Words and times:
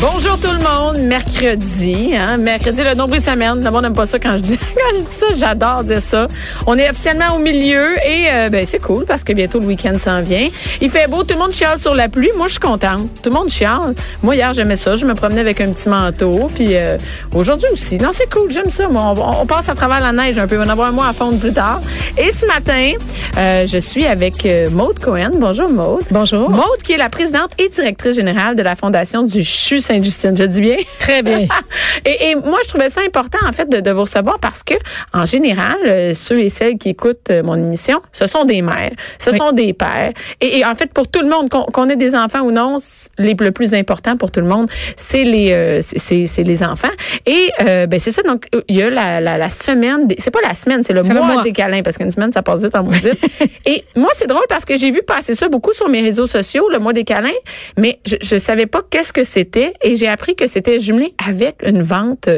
Bonjour 0.00 0.40
tout 0.40 0.50
le 0.50 0.60
monde, 0.60 0.96
mercredi, 1.02 2.14
hein, 2.16 2.38
mercredi 2.38 2.82
le 2.82 2.94
nombril 2.94 3.20
de 3.20 3.24
semaine. 3.24 3.62
Le 3.62 3.70
monde 3.70 3.82
n'aime 3.82 3.94
pas 3.94 4.06
ça 4.06 4.18
quand 4.18 4.34
je 4.38 4.40
dis, 4.40 4.58
quand 4.74 4.96
je 4.96 5.00
dis 5.02 5.14
ça, 5.14 5.26
j'adore 5.34 5.84
dire 5.84 6.00
ça. 6.00 6.26
On 6.66 6.78
est 6.78 6.88
officiellement 6.88 7.36
au 7.36 7.38
milieu 7.38 7.98
et 8.06 8.28
euh, 8.32 8.48
ben 8.48 8.64
c'est 8.64 8.78
cool 8.78 9.04
parce 9.04 9.24
que 9.24 9.34
bientôt 9.34 9.60
le 9.60 9.66
week-end 9.66 9.98
s'en 10.00 10.22
vient. 10.22 10.48
Il 10.80 10.88
fait 10.88 11.06
beau, 11.06 11.22
tout 11.22 11.34
le 11.34 11.40
monde 11.40 11.52
chiale 11.52 11.78
sur 11.78 11.94
la 11.94 12.08
pluie. 12.08 12.30
Moi 12.34 12.46
je 12.46 12.52
suis 12.52 12.60
contente. 12.60 13.10
Tout 13.22 13.28
le 13.28 13.34
monde 13.34 13.50
chiale. 13.50 13.94
Moi 14.22 14.36
hier 14.36 14.54
j'aimais 14.54 14.76
ça, 14.76 14.96
je 14.96 15.04
me 15.04 15.12
promenais 15.12 15.42
avec 15.42 15.60
un 15.60 15.70
petit 15.70 15.90
manteau 15.90 16.48
puis 16.54 16.76
euh, 16.76 16.96
aujourd'hui 17.34 17.68
aussi. 17.70 17.98
Non 17.98 18.08
c'est 18.12 18.32
cool, 18.32 18.50
j'aime 18.50 18.70
ça. 18.70 18.88
Moi 18.88 19.02
on, 19.02 19.42
on, 19.42 19.44
passe 19.44 19.68
à 19.68 19.74
travers 19.74 20.00
la 20.00 20.12
neige 20.12 20.38
un 20.38 20.46
peu. 20.46 20.56
On 20.56 20.60
va 20.60 20.64
en 20.64 20.70
avoir 20.70 20.88
un 20.88 20.92
mois 20.92 21.08
à 21.08 21.12
fondre 21.12 21.38
plus 21.38 21.52
tard. 21.52 21.82
Et 22.16 22.32
ce 22.32 22.46
matin, 22.46 22.92
euh, 23.36 23.66
je 23.66 23.76
suis 23.76 24.06
avec 24.06 24.46
euh, 24.46 24.70
Maude 24.70 24.98
Cohen. 24.98 25.32
Bonjour 25.34 25.68
Maude. 25.68 26.04
Bonjour. 26.10 26.48
Maude 26.48 26.82
qui 26.82 26.94
est 26.94 26.98
la 26.98 27.10
présidente 27.10 27.50
et 27.58 27.68
directrice 27.68 28.16
générale 28.16 28.56
de 28.56 28.62
la 28.62 28.76
fondation 28.76 29.24
du 29.24 29.44
CHU 29.44 29.89
Sainte-Justine. 29.90 30.36
Je 30.36 30.44
dis 30.44 30.60
bien? 30.60 30.76
Très 31.00 31.22
bien. 31.22 31.46
et, 32.04 32.30
et, 32.30 32.34
moi, 32.36 32.58
je 32.62 32.68
trouvais 32.68 32.90
ça 32.90 33.00
important, 33.00 33.38
en 33.46 33.52
fait, 33.52 33.68
de, 33.68 33.80
de 33.80 33.90
vous 33.90 34.02
recevoir 34.02 34.38
parce 34.38 34.62
que, 34.62 34.74
en 35.12 35.26
général, 35.26 35.76
euh, 35.86 36.14
ceux 36.14 36.38
et 36.38 36.48
celles 36.48 36.78
qui 36.78 36.90
écoutent 36.90 37.30
euh, 37.30 37.42
mon 37.42 37.56
émission, 37.56 38.00
ce 38.12 38.26
sont 38.26 38.44
des 38.44 38.62
mères, 38.62 38.92
ce 39.18 39.30
oui. 39.30 39.36
sont 39.36 39.50
des 39.52 39.72
pères. 39.72 40.12
Et, 40.40 40.58
et, 40.58 40.64
en 40.64 40.74
fait, 40.76 40.92
pour 40.92 41.08
tout 41.08 41.22
le 41.22 41.28
monde, 41.28 41.48
qu'on 41.50 41.64
qu 41.64 41.92
ait 41.92 41.96
des 41.96 42.14
enfants 42.14 42.42
ou 42.42 42.52
non, 42.52 42.78
les, 43.18 43.34
le 43.34 43.50
plus 43.50 43.74
important 43.74 44.16
pour 44.16 44.30
tout 44.30 44.40
le 44.40 44.46
monde, 44.46 44.68
c'est 44.96 45.24
les, 45.24 45.50
euh, 45.52 45.80
c'est 45.82 46.44
les 46.44 46.62
enfants. 46.62 46.88
Et, 47.26 47.50
euh, 47.62 47.86
ben, 47.86 47.98
c'est 47.98 48.12
ça. 48.12 48.22
Donc, 48.22 48.46
il 48.68 48.76
y 48.76 48.82
a 48.82 48.90
la, 48.90 49.20
la, 49.20 49.38
la 49.38 49.50
semaine, 49.50 50.06
c'est 50.18 50.30
pas 50.30 50.40
la 50.46 50.54
semaine, 50.54 50.84
c'est 50.84 50.92
le, 50.92 51.02
mois, 51.02 51.14
le 51.14 51.20
mois 51.22 51.42
des 51.42 51.52
câlins 51.52 51.82
parce 51.82 51.98
qu'une 51.98 52.10
semaine, 52.12 52.32
ça 52.32 52.42
passe 52.42 52.62
vite 52.62 52.76
en 52.76 52.84
maudite. 52.84 53.18
et 53.66 53.84
moi, 53.96 54.10
c'est 54.14 54.28
drôle 54.28 54.44
parce 54.48 54.64
que 54.64 54.76
j'ai 54.76 54.92
vu 54.92 55.02
passer 55.02 55.34
ça 55.34 55.48
beaucoup 55.48 55.72
sur 55.72 55.88
mes 55.88 56.00
réseaux 56.00 56.28
sociaux, 56.28 56.68
le 56.70 56.78
mois 56.78 56.92
des 56.92 57.04
câlins, 57.04 57.30
mais 57.76 57.98
je, 58.06 58.16
je 58.22 58.38
savais 58.38 58.66
pas 58.66 58.82
qu'est-ce 58.88 59.12
que 59.12 59.24
c'était 59.24 59.72
et 59.82 59.96
j'ai 59.96 60.08
appris 60.08 60.34
que 60.34 60.46
c'était 60.46 60.78
jumelé 60.78 61.14
avec 61.26 61.56
une 61.64 61.82
vente, 61.82 62.28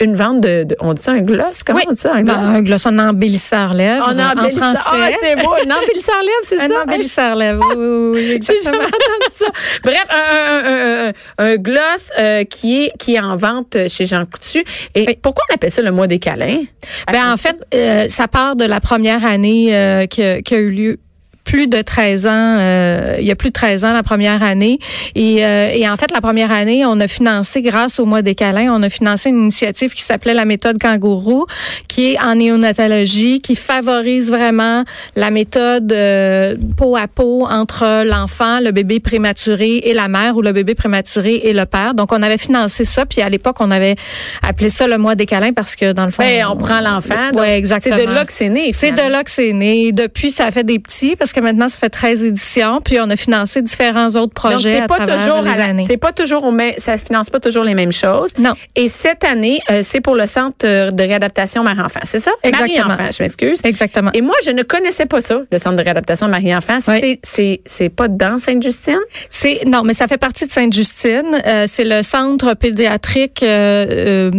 une 0.00 0.14
vente 0.14 0.40
de, 0.40 0.64
de 0.64 0.76
on 0.80 0.94
dit 0.94 1.02
ça 1.02 1.12
un 1.12 1.20
gloss, 1.20 1.62
comment 1.64 1.78
oui. 1.80 1.84
on 1.88 1.92
dit 1.92 2.00
ça 2.00 2.12
un 2.14 2.22
gloss? 2.22 2.36
Ben, 2.36 2.54
un 2.54 2.62
gloss, 2.62 2.86
un 2.86 2.98
embellisseur 2.98 3.74
lèvres. 3.74 4.04
En, 4.08 4.18
embellisseur, 4.18 4.70
en 4.70 4.74
français. 4.74 4.82
Ah, 4.92 5.08
c'est 5.20 5.36
beau, 5.36 5.52
un 5.52 5.76
embellisseur 5.76 6.20
lèvres, 6.20 6.44
c'est 6.44 6.56
ça? 6.58 6.64
Un 6.64 6.82
embellisseur 6.82 7.36
lèvres, 7.36 7.64
oui, 7.70 7.76
oui, 7.76 8.10
oui 8.30 8.40
J'ai 8.42 8.62
jamais 8.62 8.78
entendu 8.78 9.32
ça. 9.32 9.46
Bref, 9.82 10.04
un, 10.10 10.64
un, 10.64 11.08
un, 11.08 11.12
un 11.38 11.56
gloss 11.56 12.10
euh, 12.18 12.44
qui 12.44 12.84
est 12.84 12.92
qui 12.98 13.14
est 13.14 13.20
en 13.20 13.36
vente 13.36 13.76
chez 13.88 14.06
Jean 14.06 14.24
Coutu. 14.24 14.64
Et 14.94 15.04
oui. 15.06 15.18
pourquoi 15.20 15.44
on 15.50 15.54
appelle 15.54 15.70
ça 15.70 15.82
le 15.82 15.90
mois 15.90 16.06
des 16.06 16.18
câlins? 16.18 16.62
Ben 17.10 17.32
en 17.32 17.36
fait, 17.36 17.56
euh, 17.74 18.06
ça 18.08 18.28
part 18.28 18.56
de 18.56 18.64
la 18.64 18.80
première 18.80 19.24
année 19.24 19.76
euh, 19.76 20.06
qui, 20.06 20.42
qui 20.42 20.54
a 20.54 20.58
eu 20.58 20.70
lieu 20.70 20.98
plus 21.44 21.66
de 21.66 21.82
13 21.82 22.26
ans, 22.26 22.30
euh, 22.32 23.16
il 23.18 23.26
y 23.26 23.30
a 23.30 23.36
plus 23.36 23.50
de 23.50 23.54
13 23.54 23.84
ans 23.84 23.92
la 23.92 24.02
première 24.02 24.42
année. 24.42 24.78
Et, 25.14 25.44
euh, 25.44 25.70
et, 25.74 25.88
en 25.88 25.96
fait, 25.96 26.12
la 26.12 26.20
première 26.20 26.52
année, 26.52 26.84
on 26.86 26.98
a 27.00 27.08
financé, 27.08 27.62
grâce 27.62 27.98
au 27.98 28.06
mois 28.06 28.22
des 28.22 28.34
câlins, 28.34 28.72
on 28.72 28.82
a 28.82 28.88
financé 28.88 29.30
une 29.30 29.42
initiative 29.42 29.92
qui 29.92 30.02
s'appelait 30.02 30.34
la 30.34 30.44
méthode 30.44 30.78
kangourou, 30.78 31.46
qui 31.88 32.12
est 32.12 32.20
en 32.20 32.36
néonatologie, 32.36 33.40
qui 33.40 33.56
favorise 33.56 34.30
vraiment 34.30 34.84
la 35.16 35.30
méthode 35.30 35.92
euh, 35.92 36.56
peau 36.76 36.96
à 36.96 37.08
peau 37.08 37.46
entre 37.48 38.04
l'enfant, 38.04 38.60
le 38.60 38.70
bébé 38.70 39.00
prématuré 39.00 39.78
et 39.78 39.94
la 39.94 40.08
mère, 40.08 40.36
ou 40.36 40.42
le 40.42 40.52
bébé 40.52 40.74
prématuré 40.74 41.34
et 41.44 41.52
le 41.52 41.66
père. 41.66 41.94
Donc, 41.94 42.12
on 42.12 42.22
avait 42.22 42.38
financé 42.38 42.84
ça, 42.84 43.04
puis 43.04 43.20
à 43.20 43.28
l'époque, 43.28 43.56
on 43.60 43.70
avait 43.70 43.96
appelé 44.42 44.68
ça 44.68 44.86
le 44.86 44.98
mois 44.98 45.14
des 45.14 45.26
câlins 45.26 45.52
parce 45.52 45.76
que, 45.76 45.92
dans 45.92 46.04
le 46.04 46.10
fond... 46.10 46.22
Ben, 46.22 46.46
on, 46.46 46.52
on 46.52 46.56
prend 46.56 46.80
l'enfant. 46.80 47.30
Oui, 47.34 47.48
exactement. 47.48 47.96
C'est 47.96 48.06
de 48.06 48.12
là 48.12 48.24
que 48.24 48.32
c'est 48.32 48.48
né. 48.48 48.70
C'est 48.72 48.92
de 48.92 49.10
là 49.10 49.24
que 49.24 49.30
c'est 49.30 49.52
né. 49.52 49.92
Depuis, 49.92 50.30
ça 50.30 50.46
a 50.46 50.50
fait 50.50 50.64
des 50.64 50.78
petits, 50.78 51.16
parce 51.16 51.31
que 51.32 51.40
maintenant, 51.40 51.68
ça 51.68 51.76
fait 51.76 51.90
13 51.90 52.24
éditions, 52.24 52.80
puis 52.80 52.98
on 53.00 53.08
a 53.10 53.16
financé 53.16 53.62
différents 53.62 54.10
autres 54.10 54.34
projets 54.34 54.74
Donc, 54.74 54.82
à 54.82 54.88
pas 54.88 54.96
travers 54.96 55.18
toujours 55.18 55.42
les 55.42 55.56
la, 55.56 55.64
années. 55.64 55.84
C'est 55.86 55.96
pas 55.96 56.12
toujours 56.12 56.52
ça 56.78 56.96
finance 56.96 57.30
pas 57.30 57.40
toujours 57.40 57.64
les 57.64 57.74
mêmes 57.74 57.92
choses. 57.92 58.30
Non. 58.38 58.54
Et 58.76 58.88
cette 58.88 59.24
année, 59.24 59.60
euh, 59.70 59.82
c'est 59.82 60.00
pour 60.00 60.14
le 60.14 60.26
centre 60.26 60.90
de 60.90 61.02
réadaptation 61.02 61.62
Marie-Enfant, 61.62 62.00
c'est 62.04 62.20
ça? 62.20 62.30
Exactement. 62.42 62.88
Marie-Enfant, 62.88 63.10
je 63.16 63.22
m'excuse. 63.22 63.60
Exactement. 63.64 64.10
Et 64.14 64.20
moi, 64.20 64.34
je 64.44 64.50
ne 64.50 64.62
connaissais 64.62 65.06
pas 65.06 65.20
ça, 65.20 65.40
le 65.50 65.58
centre 65.58 65.76
de 65.76 65.82
réadaptation 65.82 66.28
Marie-Enfant. 66.28 66.78
Oui. 66.88 67.20
C'est, 67.22 67.60
c'est 67.66 67.88
pas 67.88 68.08
dans 68.08 68.38
Sainte-Justine? 68.38 68.98
C'est, 69.30 69.64
non, 69.66 69.82
mais 69.82 69.94
ça 69.94 70.06
fait 70.06 70.18
partie 70.18 70.46
de 70.46 70.52
Sainte-Justine. 70.52 71.40
Euh, 71.46 71.66
c'est 71.68 71.84
le 71.84 72.02
centre 72.02 72.54
pédiatrique, 72.54 73.42
euh, 73.42 74.30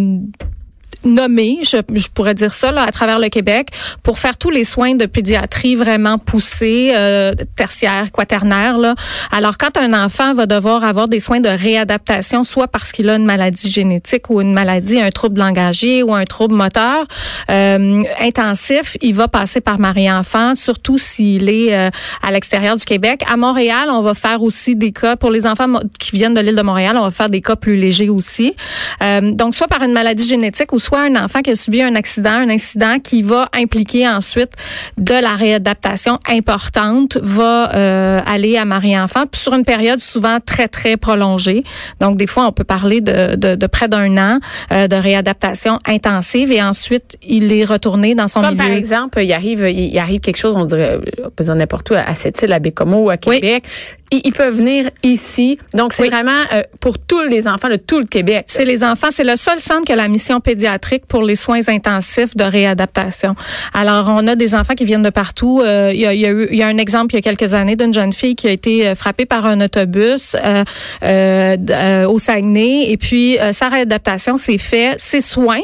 nommé, 1.05 1.59
je, 1.63 1.77
je, 1.93 2.07
pourrais 2.13 2.33
dire 2.33 2.53
ça, 2.53 2.71
là, 2.71 2.83
à 2.83 2.91
travers 2.91 3.19
le 3.19 3.29
Québec, 3.29 3.69
pour 4.03 4.19
faire 4.19 4.37
tous 4.37 4.49
les 4.49 4.63
soins 4.63 4.95
de 4.95 5.05
pédiatrie 5.05 5.75
vraiment 5.75 6.17
poussés, 6.17 6.93
euh, 6.95 7.33
tertiaires, 7.55 8.11
quaternaires. 8.11 8.77
Là. 8.77 8.95
Alors, 9.31 9.57
quand 9.57 9.77
un 9.77 9.93
enfant 9.93 10.33
va 10.33 10.45
devoir 10.45 10.83
avoir 10.83 11.07
des 11.07 11.19
soins 11.19 11.39
de 11.39 11.49
réadaptation, 11.49 12.43
soit 12.43 12.67
parce 12.67 12.91
qu'il 12.91 13.09
a 13.09 13.15
une 13.15 13.25
maladie 13.25 13.71
génétique 13.71 14.29
ou 14.29 14.41
une 14.41 14.53
maladie, 14.53 14.99
un 14.99 15.11
trouble 15.11 15.39
langagier 15.39 16.03
ou 16.03 16.13
un 16.13 16.25
trouble 16.25 16.55
moteur 16.55 17.05
euh, 17.49 18.03
intensif, 18.19 18.97
il 19.01 19.15
va 19.15 19.27
passer 19.27 19.61
par 19.61 19.79
Marie-Enfant, 19.79 20.55
surtout 20.55 20.97
s'il 20.97 21.49
est 21.49 21.75
euh, 21.75 21.89
à 22.21 22.31
l'extérieur 22.31 22.75
du 22.75 22.85
Québec. 22.85 23.23
À 23.31 23.37
Montréal, 23.37 23.89
on 23.89 24.01
va 24.01 24.13
faire 24.13 24.41
aussi 24.41 24.75
des 24.75 24.91
cas, 24.91 25.15
pour 25.15 25.31
les 25.31 25.45
enfants 25.45 25.67
qui 25.99 26.15
viennent 26.15 26.33
de 26.33 26.41
l'île 26.41 26.55
de 26.55 26.61
Montréal, 26.61 26.97
on 26.97 27.03
va 27.03 27.11
faire 27.11 27.29
des 27.29 27.41
cas 27.41 27.55
plus 27.55 27.75
légers 27.75 28.09
aussi. 28.09 28.55
Euh, 29.01 29.31
donc, 29.31 29.55
soit 29.55 29.67
par 29.67 29.83
une 29.83 29.93
maladie 29.93 30.27
génétique 30.27 30.71
ou 30.73 30.79
soit 30.79 30.92
un 31.01 31.15
enfant 31.15 31.41
qui 31.41 31.51
a 31.51 31.55
subi 31.55 31.81
un 31.81 31.95
accident, 31.95 32.31
un 32.31 32.49
incident 32.49 32.99
qui 32.99 33.21
va 33.21 33.49
impliquer 33.53 34.07
ensuite 34.07 34.51
de 34.97 35.13
la 35.13 35.35
réadaptation 35.35 36.19
importante, 36.29 37.17
va 37.21 37.73
euh, 37.75 38.19
aller 38.25 38.57
à 38.57 38.65
Marie-Enfant 38.65 39.25
sur 39.33 39.53
une 39.53 39.65
période 39.65 39.99
souvent 39.99 40.39
très, 40.39 40.67
très 40.67 40.97
prolongée. 40.97 41.63
Donc, 41.99 42.17
des 42.17 42.27
fois, 42.27 42.45
on 42.47 42.51
peut 42.51 42.63
parler 42.63 43.01
de, 43.01 43.35
de, 43.35 43.55
de 43.55 43.67
près 43.67 43.87
d'un 43.87 44.17
an 44.17 44.39
euh, 44.71 44.87
de 44.87 44.95
réadaptation 44.95 45.79
intensive 45.85 46.51
et 46.51 46.61
ensuite, 46.61 47.17
il 47.21 47.51
est 47.51 47.65
retourné 47.65 48.15
dans 48.15 48.27
son 48.27 48.41
Comme 48.41 48.51
milieu. 48.51 48.57
par 48.67 48.71
exemple, 48.71 49.21
il 49.23 49.31
arrive, 49.33 49.67
il 49.69 49.97
arrive 49.97 50.21
quelque 50.21 50.37
chose, 50.37 50.55
on 50.57 50.65
dirait, 50.65 50.99
pas 51.35 51.53
n'importe 51.53 51.89
où, 51.91 51.93
à 51.93 52.15
cette 52.15 52.41
île, 52.41 52.53
à 52.53 52.59
Bécomo, 52.59 53.09
à 53.09 53.17
Québec. 53.17 53.63
Oui. 53.65 54.02
Ils 54.23 54.31
peuvent 54.31 54.55
venir 54.55 54.89
ici. 55.01 55.57
Donc, 55.73 55.93
c'est 55.93 56.03
oui. 56.03 56.09
vraiment 56.09 56.43
euh, 56.53 56.61
pour 56.79 56.99
tous 56.99 57.23
les 57.23 57.47
enfants 57.47 57.69
de 57.69 57.77
tout 57.77 57.99
le 57.99 58.05
Québec. 58.05 58.45
C'est 58.47 58.65
les 58.65 58.83
enfants. 58.83 59.07
C'est 59.11 59.23
le 59.23 59.35
seul 59.35 59.59
centre 59.59 59.85
qui 59.85 59.91
a 59.91 59.95
la 59.95 60.07
mission 60.07 60.39
pédiatrique 60.39 61.05
pour 61.07 61.23
les 61.23 61.35
soins 61.35 61.67
intensifs 61.67 62.35
de 62.35 62.43
réadaptation. 62.43 63.35
Alors, 63.73 64.07
on 64.09 64.27
a 64.27 64.35
des 64.35 64.53
enfants 64.55 64.75
qui 64.75 64.85
viennent 64.85 65.03
de 65.03 65.09
partout. 65.09 65.61
Euh, 65.61 65.91
il, 65.93 66.01
y 66.01 66.05
a, 66.05 66.13
y 66.13 66.25
a 66.25 66.29
eu, 66.29 66.47
y 66.51 66.61
a 66.61 66.67
un 66.67 66.77
exemple 66.77 67.15
il 67.15 67.17
y 67.17 67.19
a 67.19 67.21
quelques 67.21 67.53
années 67.53 67.75
d'une 67.75 67.93
jeune 67.93 68.13
fille 68.13 68.35
qui 68.35 68.47
a 68.47 68.51
été 68.51 68.93
frappée 68.95 69.25
par 69.25 69.45
un 69.45 69.61
autobus 69.61 70.35
euh, 70.43 70.63
euh, 71.03 72.05
au 72.05 72.19
Saguenay. 72.19 72.91
Et 72.91 72.97
puis, 72.97 73.37
sa 73.51 73.69
réadaptation 73.69 74.37
s'est 74.37 74.57
fait. 74.57 74.95
Ses 74.97 75.21
soins 75.21 75.61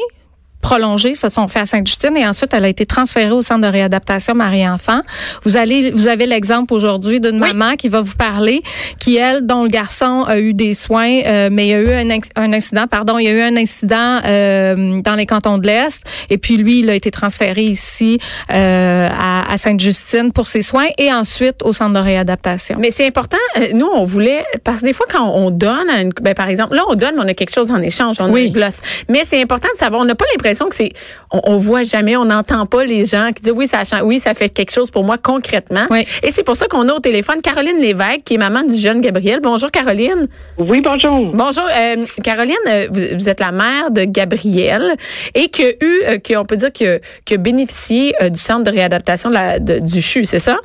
prolongés 0.60 1.14
se 1.14 1.28
sont 1.28 1.48
faits 1.48 1.62
à 1.62 1.66
Sainte-Justine 1.66 2.16
et 2.16 2.26
ensuite 2.26 2.52
elle 2.52 2.64
a 2.64 2.68
été 2.68 2.86
transférée 2.86 3.30
au 3.30 3.42
centre 3.42 3.62
de 3.62 3.72
réadaptation 3.72 4.34
Marie-Enfant. 4.34 5.00
Vous 5.44 5.56
allez, 5.56 5.90
vous 5.90 6.08
avez 6.08 6.26
l'exemple 6.26 6.74
aujourd'hui 6.74 7.20
d'une 7.20 7.42
oui. 7.42 7.52
maman 7.52 7.76
qui 7.76 7.88
va 7.88 8.02
vous 8.02 8.16
parler, 8.16 8.62
qui 8.98 9.16
elle, 9.16 9.46
dont 9.46 9.62
le 9.62 9.68
garçon 9.68 10.24
a 10.26 10.38
eu 10.38 10.54
des 10.54 10.74
soins, 10.74 11.20
euh, 11.24 11.48
mais 11.50 11.66
il 11.66 11.70
y 11.70 11.74
a 11.74 11.80
eu 11.80 11.92
un, 11.92 12.18
un, 12.36 12.52
incident, 12.52 12.86
pardon, 12.86 13.18
il 13.18 13.24
y 13.24 13.28
a 13.28 13.32
eu 13.32 13.40
un 13.40 13.56
incident 13.56 14.20
euh, 14.24 15.00
dans 15.00 15.14
les 15.14 15.26
cantons 15.26 15.58
de 15.58 15.66
l'Est 15.66 16.04
et 16.28 16.38
puis 16.38 16.56
lui, 16.56 16.80
il 16.80 16.90
a 16.90 16.94
été 16.94 17.10
transféré 17.10 17.62
ici 17.62 18.18
euh, 18.52 19.08
à, 19.10 19.50
à 19.52 19.58
Sainte-Justine 19.58 20.32
pour 20.32 20.46
ses 20.46 20.62
soins 20.62 20.88
et 20.98 21.12
ensuite 21.12 21.62
au 21.62 21.72
centre 21.72 21.94
de 21.94 22.04
réadaptation. 22.04 22.76
Mais 22.78 22.90
c'est 22.90 23.06
important, 23.06 23.38
nous 23.74 23.88
on 23.94 24.04
voulait, 24.04 24.44
parce 24.64 24.80
que 24.80 24.86
des 24.86 24.92
fois 24.92 25.06
quand 25.10 25.32
on 25.34 25.50
donne, 25.50 25.88
à 25.88 26.02
une, 26.02 26.10
ben, 26.20 26.34
par 26.34 26.48
exemple, 26.48 26.74
là 26.74 26.82
on 26.88 26.94
donne, 26.94 27.14
mais 27.16 27.22
on 27.24 27.28
a 27.28 27.34
quelque 27.34 27.54
chose 27.54 27.70
en 27.70 27.80
échange, 27.80 28.16
on 28.20 28.30
oui. 28.30 28.42
a 28.42 28.44
une 28.44 28.52
glosse. 28.52 28.80
Mais 29.08 29.22
c'est 29.24 29.40
important 29.40 29.68
de 29.74 29.78
savoir, 29.78 30.02
on 30.02 30.04
n'a 30.04 30.14
pas 30.14 30.26
l'impression 30.32 30.49
l'impression 30.50 30.68
que 30.68 30.74
c'est, 30.74 30.90
on, 31.32 31.40
on 31.44 31.56
voit 31.58 31.82
jamais, 31.84 32.16
on 32.16 32.24
n'entend 32.24 32.66
pas 32.66 32.84
les 32.84 33.04
gens 33.06 33.30
qui 33.34 33.42
disent 33.42 33.54
oui, 33.56 33.66
ça, 33.66 33.80
a 33.80 33.84
chang- 33.84 34.02
oui, 34.02 34.18
ça 34.20 34.34
fait 34.34 34.48
quelque 34.48 34.72
chose 34.72 34.90
pour 34.90 35.04
moi 35.04 35.16
concrètement. 35.18 35.86
Oui. 35.90 36.04
Et 36.22 36.30
c'est 36.30 36.44
pour 36.44 36.56
ça 36.56 36.66
qu'on 36.66 36.88
a 36.88 36.92
au 36.92 37.00
téléphone 37.00 37.40
Caroline 37.42 37.78
Lévesque, 37.80 38.22
qui 38.24 38.34
est 38.34 38.38
maman 38.38 38.62
du 38.62 38.76
jeune 38.76 39.00
Gabriel. 39.00 39.40
Bonjour, 39.42 39.70
Caroline. 39.70 40.26
Oui, 40.58 40.80
bonjour. 40.80 41.32
Bonjour, 41.32 41.64
euh, 41.74 42.04
Caroline. 42.22 42.54
euh, 42.68 42.88
Vous, 42.92 43.00
vous 43.16 43.28
êtes 43.28 43.40
la 43.40 43.52
mère 43.52 43.90
de 43.90 44.04
Gabriel 44.04 44.94
et 45.34 45.48
qui 45.48 45.62
a 45.64 45.70
eu, 45.70 46.02
euh, 46.08 46.18
qui 46.18 46.36
on 46.36 46.44
peut 46.44 46.56
dire 46.56 46.72
que 46.72 47.00
qui 47.24 47.34
a 47.34 47.36
bénéficié 47.36 48.14
euh, 48.22 48.28
du 48.30 48.38
centre 48.40 48.64
de 48.64 48.70
réadaptation 48.70 49.28
de 49.30 49.34
la, 49.34 49.58
de- 49.58 49.78
du 49.78 50.02
CHU, 50.02 50.24
c'est 50.24 50.38
ça? 50.38 50.56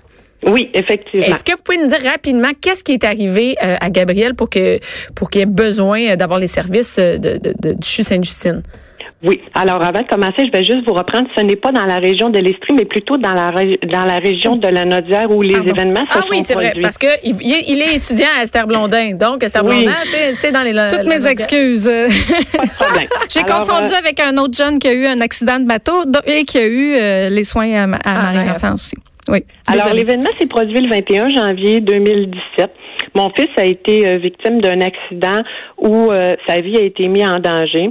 Oui, 0.48 0.70
effectivement. 0.76 1.26
Est-ce 1.26 1.44
que 1.44 1.54
vous 1.54 1.62
pouvez 1.64 1.78
nous 1.78 1.88
dire 1.88 2.04
rapidement 2.04 2.50
qu'est-ce 2.62 2.84
qui 2.84 2.92
est 2.94 3.04
arrivé 3.04 3.56
euh, 3.64 3.76
à 3.82 3.90
Gabriel 3.90 4.36
pour 4.36 4.50
que 4.50 4.80
pour 5.16 5.30
qu'il 5.30 5.42
ait 5.42 5.46
besoin 5.48 6.16
d'avoir 6.16 6.40
les 6.40 6.48
services 6.48 6.98
de, 6.98 7.18
de- 7.18 7.54
de- 7.60 7.74
du 7.74 7.88
CHU 7.88 8.04
Sainte-Justine? 8.04 8.62
Oui. 9.24 9.42
Alors, 9.56 9.82
avant 9.82 10.02
de 10.02 10.08
commencer, 10.08 10.46
je 10.46 10.52
vais 10.52 10.64
juste 10.66 10.86
vous 10.86 10.94
reprendre. 10.94 11.28
Ce 11.36 11.42
n'est 11.42 11.56
pas 11.56 11.72
dans 11.72 11.86
la 11.86 11.98
région 12.00 12.30
de 12.30 12.38
l'Estrie, 12.38 12.74
mais 12.76 12.86
plutôt 12.86 13.18
dans 13.18 13.34
la, 13.34 13.50
dans 13.52 14.06
la 14.06 14.20
région 14.20 14.56
de 14.56 14.68
la 14.68 14.86
Nodière 14.86 15.32
où 15.32 15.42
les 15.42 15.56
Pardon. 15.56 15.70
événements 15.74 16.02
se 16.12 16.18
Ah 16.18 16.22
sont 16.22 16.28
oui, 16.30 16.44
c'est 16.46 16.54
vrai, 16.54 16.74
parce 16.82 16.98
que 17.00 17.08
il, 17.24 17.82
est- 17.82 17.96
étudiant 17.96 18.28
à 18.38 18.44
Esther 18.44 18.68
Blondin. 18.68 19.16
Donc, 19.16 19.44
Esther. 19.44 19.64
Blondin, 19.64 19.92
c'est 20.04 20.36
c'est 20.36 20.52
dans 20.52 20.62
les... 20.62 20.74
Toutes 20.90 21.08
mes 21.08 21.26
excuses. 21.28 21.86
Pas 21.86 22.64
de 22.66 22.70
problème. 22.72 23.08
J'ai 23.34 23.42
confondu 23.44 23.94
euh, 23.94 23.98
avec 24.00 24.20
un 24.20 24.38
autre 24.38 24.54
jeune 24.56 24.78
qui 24.80 24.88
a 24.90 24.94
eu 24.94 25.06
un 25.08 25.22
accident 25.22 25.60
de 25.60 25.66
bateau 25.66 26.04
et 26.28 26.44
qui 26.44 26.58
a 26.60 26.68
eu 26.68 26.94
euh, 26.96 27.30
les 27.30 27.46
soins 27.46 27.72
à, 27.74 27.88
ma- 27.88 27.98
à 27.98 28.00
Ah, 28.06 28.34
Marie-Enfant 28.34 28.74
aussi. 28.74 28.96
Oui. 29.30 29.44
Alors, 29.68 29.92
l'événement 29.94 30.30
s'est 30.40 30.46
produit 30.46 30.80
le 30.82 30.90
21 30.90 31.30
janvier 31.30 31.80
2017. 31.80 32.70
Mon 33.16 33.32
fils 33.36 33.48
a 33.58 33.64
été 33.66 34.06
euh, 34.06 34.18
victime 34.18 34.62
d'un 34.62 34.82
accident 34.82 35.42
où 35.80 36.12
euh, 36.12 36.34
sa 36.48 36.60
vie 36.60 36.78
a 36.78 36.82
été 36.82 37.08
mise 37.08 37.26
en 37.26 37.40
danger. 37.40 37.90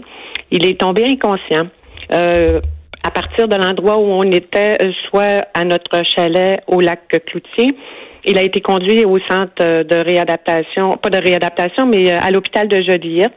Il 0.54 0.64
est 0.64 0.80
tombé 0.80 1.02
inconscient. 1.04 1.66
Euh, 2.12 2.60
à 3.02 3.10
partir 3.10 3.48
de 3.48 3.56
l'endroit 3.56 3.98
où 3.98 4.04
on 4.04 4.22
était, 4.22 4.78
euh, 4.80 4.92
soit 5.10 5.44
à 5.52 5.64
notre 5.64 6.00
chalet 6.14 6.60
au 6.68 6.80
lac 6.80 7.08
Cloutier, 7.26 7.76
il 8.24 8.38
a 8.38 8.42
été 8.42 8.60
conduit 8.60 9.04
au 9.04 9.18
centre 9.28 9.52
euh, 9.60 9.82
de 9.82 9.96
réadaptation, 9.96 10.92
pas 10.92 11.10
de 11.10 11.18
réadaptation, 11.18 11.86
mais 11.86 12.12
euh, 12.12 12.18
à 12.22 12.30
l'hôpital 12.30 12.68
de 12.68 12.76
Joliette, 12.86 13.34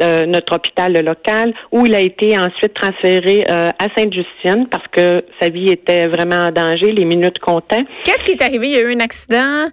euh, 0.00 0.24
notre 0.26 0.54
hôpital 0.54 0.92
local, 1.04 1.52
où 1.72 1.86
il 1.86 1.94
a 1.94 2.00
été 2.00 2.38
ensuite 2.38 2.72
transféré 2.72 3.44
euh, 3.50 3.70
à 3.76 3.86
Sainte-Justine 3.96 4.68
parce 4.70 4.86
que 4.92 5.24
sa 5.40 5.48
vie 5.48 5.70
était 5.70 6.06
vraiment 6.06 6.46
en 6.46 6.50
danger, 6.52 6.92
les 6.92 7.04
minutes 7.04 7.40
comptaient. 7.40 7.84
Qu'est-ce 8.04 8.24
qui 8.24 8.30
est 8.30 8.42
arrivé? 8.42 8.68
Il 8.68 8.74
y 8.74 8.78
a 8.78 8.82
eu 8.82 8.94
un 8.94 9.00
accident? 9.00 9.66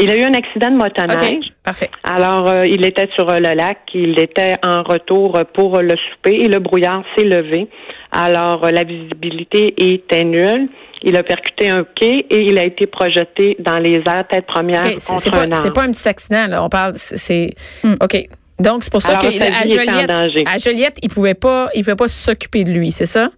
Il 0.00 0.10
a 0.10 0.16
eu 0.16 0.22
un 0.22 0.34
accident 0.34 0.70
de 0.70 0.76
motoneige. 0.76 1.38
OK, 1.48 1.52
parfait. 1.64 1.90
Alors, 2.04 2.48
euh, 2.48 2.62
il 2.66 2.84
était 2.84 3.08
sur 3.16 3.28
euh, 3.28 3.38
le 3.40 3.54
lac, 3.56 3.78
il 3.94 4.18
était 4.20 4.54
en 4.64 4.82
retour 4.84 5.36
euh, 5.36 5.42
pour 5.52 5.78
le 5.80 5.94
souper 5.96 6.36
et 6.44 6.48
le 6.48 6.60
brouillard 6.60 7.02
s'est 7.16 7.24
levé. 7.24 7.68
Alors, 8.12 8.64
euh, 8.64 8.70
la 8.70 8.84
visibilité 8.84 9.74
était 9.76 10.24
nulle. 10.24 10.68
Il 11.02 11.16
a 11.16 11.22
percuté 11.22 11.68
un 11.68 11.84
quai 11.96 12.26
et 12.30 12.38
il 12.44 12.58
a 12.58 12.64
été 12.64 12.86
projeté 12.86 13.56
dans 13.60 13.78
les 13.78 14.02
airs 14.06 14.26
tête 14.28 14.46
première 14.46 14.86
OK, 14.86 14.94
c'est 14.98 15.06
contre 15.08 15.22
c'est 15.22 15.30
pas, 15.30 15.38
un 15.42 15.52
arbre. 15.52 15.62
c'est 15.64 15.72
pas 15.74 15.82
un 15.82 15.90
petit 15.92 16.08
accident, 16.08 16.46
là. 16.48 16.64
On 16.64 16.68
parle, 16.68 16.92
c'est- 16.96 17.16
c'est... 17.16 17.50
Hmm. 17.84 17.94
OK. 18.00 18.24
Donc, 18.58 18.82
c'est 18.82 18.90
pour 18.90 19.02
ça 19.02 19.16
qu'à 19.16 19.30
Joliette, 19.30 20.10
à 20.10 20.58
Joliette, 20.58 20.98
il 21.02 21.08
pouvait 21.10 21.34
pas, 21.34 21.68
il 21.74 21.84
pouvait 21.84 21.94
pas 21.94 22.08
s'occuper 22.08 22.64
de 22.64 22.72
lui, 22.72 22.90
c'est 22.90 23.06
ça? 23.06 23.30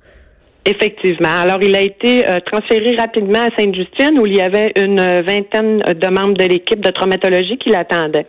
Effectivement. 0.67 1.41
Alors, 1.43 1.59
il 1.63 1.75
a 1.75 1.81
été 1.81 2.29
euh, 2.29 2.39
transféré 2.45 2.95
rapidement 2.97 3.41
à 3.41 3.49
Sainte-Justine 3.59 4.19
où 4.21 4.27
il 4.27 4.37
y 4.37 4.43
avait 4.43 4.73
une 4.77 5.01
vingtaine 5.27 5.79
de 5.79 6.09
membres 6.09 6.37
de 6.37 6.45
l'équipe 6.45 6.81
de 6.85 6.91
traumatologie 6.91 7.57
qui 7.57 7.71
l'attendaient. 7.71 8.27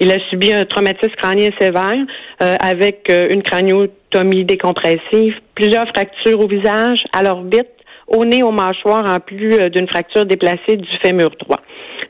Il 0.00 0.10
a 0.10 0.16
subi 0.28 0.52
un 0.52 0.64
traumatisme 0.64 1.14
crânien 1.16 1.48
sévère 1.58 1.94
euh, 2.42 2.56
avec 2.60 3.10
euh, 3.10 3.28
une 3.30 3.42
craniotomie 3.42 4.44
décompressive, 4.44 5.34
plusieurs 5.54 5.88
fractures 5.88 6.40
au 6.40 6.46
visage, 6.46 7.02
à 7.12 7.22
l'orbite, 7.22 7.68
au 8.08 8.24
nez, 8.24 8.42
aux 8.42 8.52
mâchoires, 8.52 9.08
en 9.08 9.20
plus 9.20 9.54
euh, 9.54 9.68
d'une 9.70 9.88
fracture 9.88 10.26
déplacée 10.26 10.76
du 10.76 10.88
fémur 11.02 11.30
droit. 11.40 11.60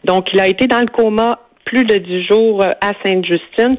Donc, 0.05 0.29
il 0.33 0.41
a 0.41 0.49
été 0.49 0.67
dans 0.67 0.81
le 0.81 0.87
coma 0.87 1.41
plus 1.65 1.85
de 1.85 1.97
dix 1.97 2.25
jours 2.27 2.63
euh, 2.63 2.71
à 2.81 2.93
Sainte-Justine. 3.05 3.77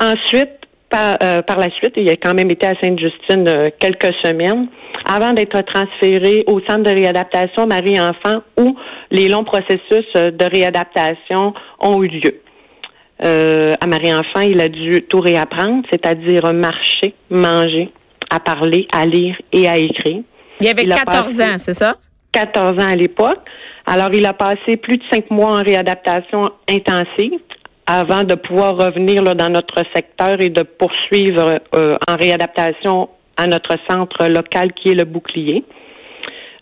Ensuite, 0.00 0.50
par, 0.90 1.16
par 1.18 1.56
la 1.56 1.70
suite, 1.70 1.94
il 1.96 2.06
a 2.10 2.16
quand 2.16 2.34
même 2.34 2.50
été 2.50 2.66
à 2.66 2.74
Sainte-Justine 2.82 3.70
quelques 3.80 4.12
semaines 4.22 4.68
avant 5.08 5.32
d'être 5.32 5.60
transféré 5.62 6.44
au 6.46 6.60
centre 6.68 6.82
de 6.84 6.90
réadaptation 6.90 7.66
Marie-Enfant 7.66 8.42
où 8.58 8.76
les 9.10 9.28
longs 9.28 9.44
processus 9.44 10.06
euh, 10.16 10.30
de 10.30 10.44
réadaptation 10.50 11.52
ont 11.80 12.02
eu 12.02 12.08
lieu. 12.08 12.40
Euh, 13.24 13.74
à 13.80 13.86
Marie-Enfant, 13.86 14.40
il 14.40 14.60
a 14.60 14.68
dû 14.68 15.02
tout 15.08 15.20
réapprendre, 15.20 15.82
c'est-à-dire 15.90 16.52
marcher, 16.52 17.14
manger, 17.30 17.92
à 18.30 18.40
parler, 18.40 18.88
à 18.92 19.06
lire 19.06 19.36
et 19.52 19.68
à 19.68 19.76
écrire. 19.76 20.22
Il 20.60 20.68
avait 20.68 20.82
Il 20.82 20.92
a 20.92 20.96
14 20.96 21.24
passé- 21.36 21.42
ans, 21.42 21.58
c'est 21.58 21.72
ça? 21.72 21.94
14 22.32 22.72
ans 22.82 22.88
à 22.92 22.96
l'époque. 22.96 23.38
Alors, 23.86 24.08
il 24.12 24.24
a 24.26 24.32
passé 24.32 24.76
plus 24.80 24.96
de 24.96 25.02
cinq 25.10 25.30
mois 25.30 25.52
en 25.58 25.62
réadaptation 25.62 26.50
intensive 26.68 27.38
avant 27.86 28.22
de 28.24 28.34
pouvoir 28.34 28.76
revenir 28.76 29.22
là, 29.22 29.34
dans 29.34 29.48
notre 29.50 29.82
secteur 29.94 30.40
et 30.40 30.50
de 30.50 30.62
poursuivre 30.62 31.54
euh, 31.74 31.92
en 32.08 32.16
réadaptation 32.16 33.08
à 33.36 33.46
notre 33.46 33.76
centre 33.90 34.26
local 34.28 34.72
qui 34.72 34.90
est 34.90 34.94
le 34.94 35.04
bouclier. 35.04 35.64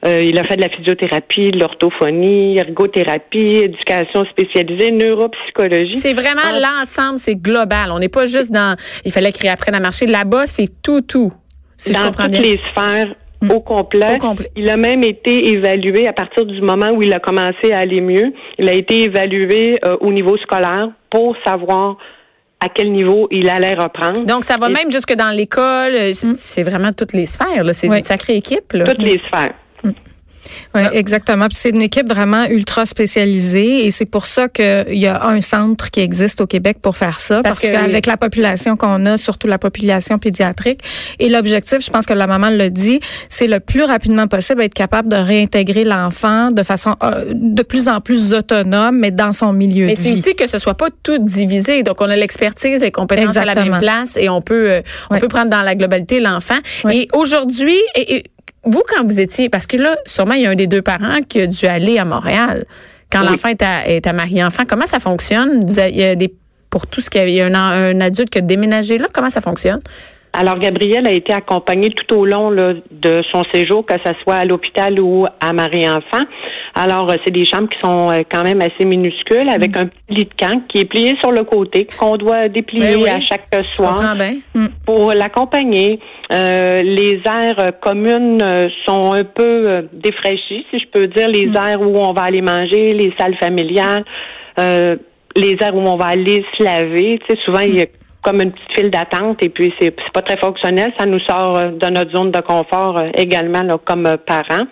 Euh, 0.07 0.19
il 0.23 0.39
a 0.39 0.45
fait 0.45 0.57
de 0.57 0.63
la 0.63 0.71
physiothérapie, 0.71 1.51
de 1.51 1.59
l'orthophonie, 1.59 2.57
ergothérapie, 2.57 3.57
éducation 3.65 4.25
spécialisée, 4.31 4.91
neuropsychologie. 4.93 5.95
C'est 5.95 6.15
vraiment 6.15 6.41
Ah. 6.43 6.59
l'ensemble, 6.81 7.19
c'est 7.19 7.35
global. 7.35 7.91
On 7.93 7.99
n'est 7.99 8.09
pas 8.09 8.25
juste 8.25 8.51
dans, 8.51 8.77
il 9.05 9.13
fallait 9.13 9.33
qu'il 9.33 9.49
apprenne 9.51 9.75
à 9.75 9.81
marcher. 9.81 10.07
Là-bas, 10.07 10.47
c'est 10.47 10.71
tout, 10.83 11.03
tout. 11.03 11.33
Si 11.77 11.93
je 11.93 11.99
dans 11.99 12.07
comprends 12.07 12.25
toutes 12.25 12.33
bien. 12.33 12.41
les 12.43 12.61
sphères 12.71 13.15
au 13.51 13.61
complet. 13.61 14.15
Au 14.15 14.19
complet. 14.19 14.51
Il 14.57 14.71
a 14.71 14.77
même 14.79 15.03
été 15.05 15.49
évalué 15.49 16.07
à 16.07 16.13
partir 16.15 16.47
du 16.47 16.61
moment 16.63 16.91
où 16.93 17.03
il 17.03 17.13
a 17.13 17.19
commencé 17.19 17.73
à 17.73 17.79
aller 17.81 18.01
mieux. 18.01 18.33
Il 18.59 18.69
a 18.71 18.75
été 18.75 19.03
évalué 19.05 19.79
euh, 19.85 19.97
au 20.01 20.13
niveau 20.13 20.37
scolaire 20.39 20.89
pour 21.11 21.37
savoir 21.47 21.97
à 22.63 22.69
quel 22.69 22.93
niveau 22.93 23.27
il 23.31 23.49
allait 23.49 23.75
reprendre. 23.75 24.25
Donc, 24.27 24.45
ça 24.45 24.57
va 24.59 24.69
Et 24.69 24.73
même 24.73 24.93
jusque 24.93 25.15
dans 25.15 25.31
l'école. 25.31 25.93
C'est 26.15 26.33
c'est 26.35 26.63
vraiment 26.63 26.93
toutes 26.93 27.13
les 27.15 27.27
sphères. 27.27 27.65
là. 27.65 27.73
C'est 27.73 27.89
Oui. 27.89 27.99
une 27.99 28.03
sacrée 28.05 28.35
équipe. 28.37 28.73
Là. 28.75 28.85
toutes 28.87 29.03
les 29.03 29.21
sphères. 29.29 29.55
Oui, 30.75 30.83
exactement. 30.93 31.47
Puis 31.49 31.59
c'est 31.61 31.71
une 31.71 31.83
équipe 31.83 32.09
vraiment 32.09 32.45
ultra 32.47 32.87
spécialisée 32.87 33.87
et 33.87 33.91
c'est 33.91 34.05
pour 34.07 34.27
ça 34.27 34.49
qu'il 34.49 34.97
y 34.99 35.07
a 35.07 35.27
un 35.27 35.41
centre 35.41 35.91
qui 35.91 36.01
existe 36.01 36.41
au 36.41 36.47
Québec 36.47 36.79
pour 36.81 36.97
faire 36.97 37.21
ça. 37.21 37.43
Parce 37.43 37.61
Parce, 37.61 37.61
que- 37.61 37.67
qu'avec 37.73 38.07
la 38.07 38.17
population 38.17 38.77
qu'on 38.77 39.05
a, 39.07 39.17
surtout 39.19 39.47
la 39.47 39.59
population 39.59 40.19
pédiatrique, 40.19 40.81
et 41.19 41.29
l'objectif, 41.29 41.85
je 41.85 41.91
pense 41.91 42.07
que 42.07 42.13
la 42.15 42.27
maman 42.27 42.51
le 42.51 42.69
dit, 42.71 43.01
c'est 43.29 43.47
le 43.47 43.61
plus 43.61 43.83
rapidement 43.83 44.27
possible 44.29 44.63
être 44.63 44.75
capable 44.75 45.09
de 45.09 45.17
réintégrer 45.17 45.85
l'enfant 45.85 46.51
de 46.51 46.63
façon 46.63 46.95
euh, 47.03 47.33
de 47.35 47.63
plus 47.63 47.89
en 47.89 48.01
plus 48.01 48.33
autonome, 48.33 48.97
mais 48.99 49.11
dans 49.11 49.33
son 49.33 49.53
milieu 49.53 49.87
Mais 49.87 49.97
c'est 49.97 50.13
aussi 50.13 50.35
que 50.35 50.49
ce 50.49 50.59
soit 50.59 50.75
pas 50.75 50.89
tout 51.03 51.19
divisé. 51.19 51.83
Donc, 51.83 52.01
on 52.01 52.09
a 52.11 52.17
l'expertise, 52.17 52.81
les 52.81 52.91
compétences 52.91 53.37
à 53.37 53.45
la 53.45 53.55
même 53.55 53.79
place 53.81 54.17
et 54.17 54.29
on 54.29 54.41
peut, 54.41 54.71
euh, 54.71 54.83
on 55.11 55.15
Ouais. 55.15 55.21
peut 55.21 55.29
prendre 55.29 55.51
dans 55.51 55.63
la 55.63 55.75
globalité 55.75 56.21
l'enfant. 56.21 56.59
Ouais. 56.85 56.97
Et 56.97 57.09
aujourd'hui, 57.13 57.77
et, 57.95 58.17
et 58.17 58.23
vous, 58.65 58.83
quand 58.89 59.05
vous 59.07 59.21
étiez, 59.21 59.49
parce 59.49 59.67
que 59.67 59.77
là, 59.77 59.95
sûrement, 60.07 60.35
il 60.35 60.43
y 60.43 60.47
a 60.47 60.51
un 60.51 60.55
des 60.55 60.67
deux 60.67 60.83
parents 60.83 61.21
qui 61.29 61.41
a 61.41 61.47
dû 61.47 61.67
aller 61.67 61.99
à 61.99 62.05
Montréal 62.05 62.65
quand 63.11 63.21
Oui. 63.23 63.29
l'enfant 63.31 63.49
est 63.49 63.63
à, 63.63 63.89
est 63.89 64.07
à 64.07 64.13
Marie-Enfant. 64.13 64.65
Comment 64.69 64.87
ça 64.87 65.01
fonctionne? 65.01 65.67
Vous 65.67 65.79
avez- 65.79 65.91
Il 65.91 65.97
y 66.01 66.05
a 66.05 66.15
des, 66.15 66.33
pour 66.69 66.87
tout 66.87 67.01
ce 67.01 67.11
qu'il 67.11 67.21
y 67.23 67.25
a, 67.25 67.29
il 67.29 67.35
y 67.35 67.41
a 67.41 67.47
un, 67.47 67.97
un 67.97 68.01
adulte 68.01 68.31
qui 68.31 68.39
a 68.39 68.43
déménagé 68.43 68.99
là. 68.99 69.07
Comment 69.13 69.31
ça 69.31 69.41
fonctionne? 69.41 69.81
Alors, 70.33 70.59
Gabriel 70.61 71.07
a 71.09 71.13
été 71.13 71.33
accompagné 71.33 71.91
tout 71.91 72.15
au 72.15 72.25
long 72.25 72.51
là, 72.51 72.75
de 72.93 73.21
son 73.33 73.43
séjour, 73.53 73.85
que 73.85 73.95
ce 74.05 74.13
soit 74.23 74.37
à 74.37 74.45
l'hôpital 74.45 75.01
ou 75.01 75.27
à 75.41 75.53
Marie-Enfant. 75.53 76.25
Alors, 76.75 77.11
euh, 77.11 77.15
c'est 77.25 77.33
des 77.33 77.45
chambres 77.45 77.69
qui 77.69 77.79
sont 77.83 78.11
euh, 78.11 78.21
quand 78.31 78.45
même 78.45 78.61
assez 78.61 78.85
minuscules, 78.85 79.49
avec 79.49 79.77
un 79.77 79.87
petit 79.87 79.99
lit 80.11 80.25
de 80.25 80.35
camp 80.39 80.63
qui 80.69 80.79
est 80.81 80.85
plié 80.85 81.15
sur 81.21 81.33
le 81.33 81.45
côté, 81.45 81.87
qu'on 81.99 82.17
doit 82.17 82.49
déplier 82.49 82.97
Ben 82.97 83.03
oui. 83.03 83.09
à 83.09 83.21
chaque 83.21 83.47
Je 83.53 83.75
soir. 83.77 84.15
bien. 84.17 84.69
pour 84.87 85.13
l'accompagner. 85.13 85.99
Euh, 86.33 86.81
les 86.83 87.21
aires 87.27 87.59
euh, 87.59 87.71
communes 87.83 88.41
euh, 88.43 88.69
sont 88.87 89.13
un 89.13 89.25
peu 89.25 89.65
euh, 89.69 89.83
défraîchies, 89.93 90.65
si 90.71 90.79
je 90.79 90.87
peux 90.93 91.07
dire. 91.09 91.29
Les 91.29 91.49
aires 91.55 91.81
où 91.81 91.97
on 91.99 92.13
va 92.13 92.23
aller 92.23 92.41
manger, 92.43 92.95
les 92.95 93.13
salles 93.19 93.37
familiales, 93.41 94.05
euh, 94.59 94.97
les 95.37 95.57
aires 95.61 95.75
où 95.75 95.81
on 95.81 95.97
va 95.97 96.07
aller 96.07 96.45
se 96.57 96.63
laver. 96.63 97.19
Tu 97.29 97.35
sais, 97.35 97.41
souvent, 97.45 97.61
il 97.61 97.77
y 97.77 97.83
a 97.83 97.87
comme 98.23 98.41
une 98.43 98.53
petite 98.53 98.73
file 98.77 98.91
d'attente 98.91 99.43
et 99.43 99.49
puis 99.49 99.73
c'est 99.81 99.95
pas 100.13 100.21
très 100.23 100.37
fonctionnel. 100.37 100.93
Ça 100.99 101.07
nous 101.07 101.21
sort 101.21 101.57
euh, 101.57 101.71
de 101.71 101.87
notre 101.89 102.15
zone 102.17 102.31
de 102.31 102.41
confort 102.41 102.99
euh, 103.01 103.09
également 103.17 103.63
là, 103.63 103.79
comme 103.85 104.07
euh, 104.07 104.17
parents. 104.25 104.67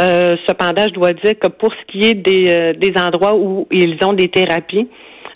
Euh, 0.00 0.34
cependant, 0.48 0.84
je 0.88 0.94
dois 0.94 1.12
dire 1.12 1.38
que 1.38 1.48
pour 1.48 1.70
ce 1.72 1.92
qui 1.92 2.06
est 2.06 2.14
des, 2.14 2.48
euh, 2.48 2.72
des 2.72 2.92
endroits 2.98 3.34
où 3.36 3.66
ils 3.70 3.96
ont 4.02 4.12
des 4.14 4.28
thérapies, 4.28 4.88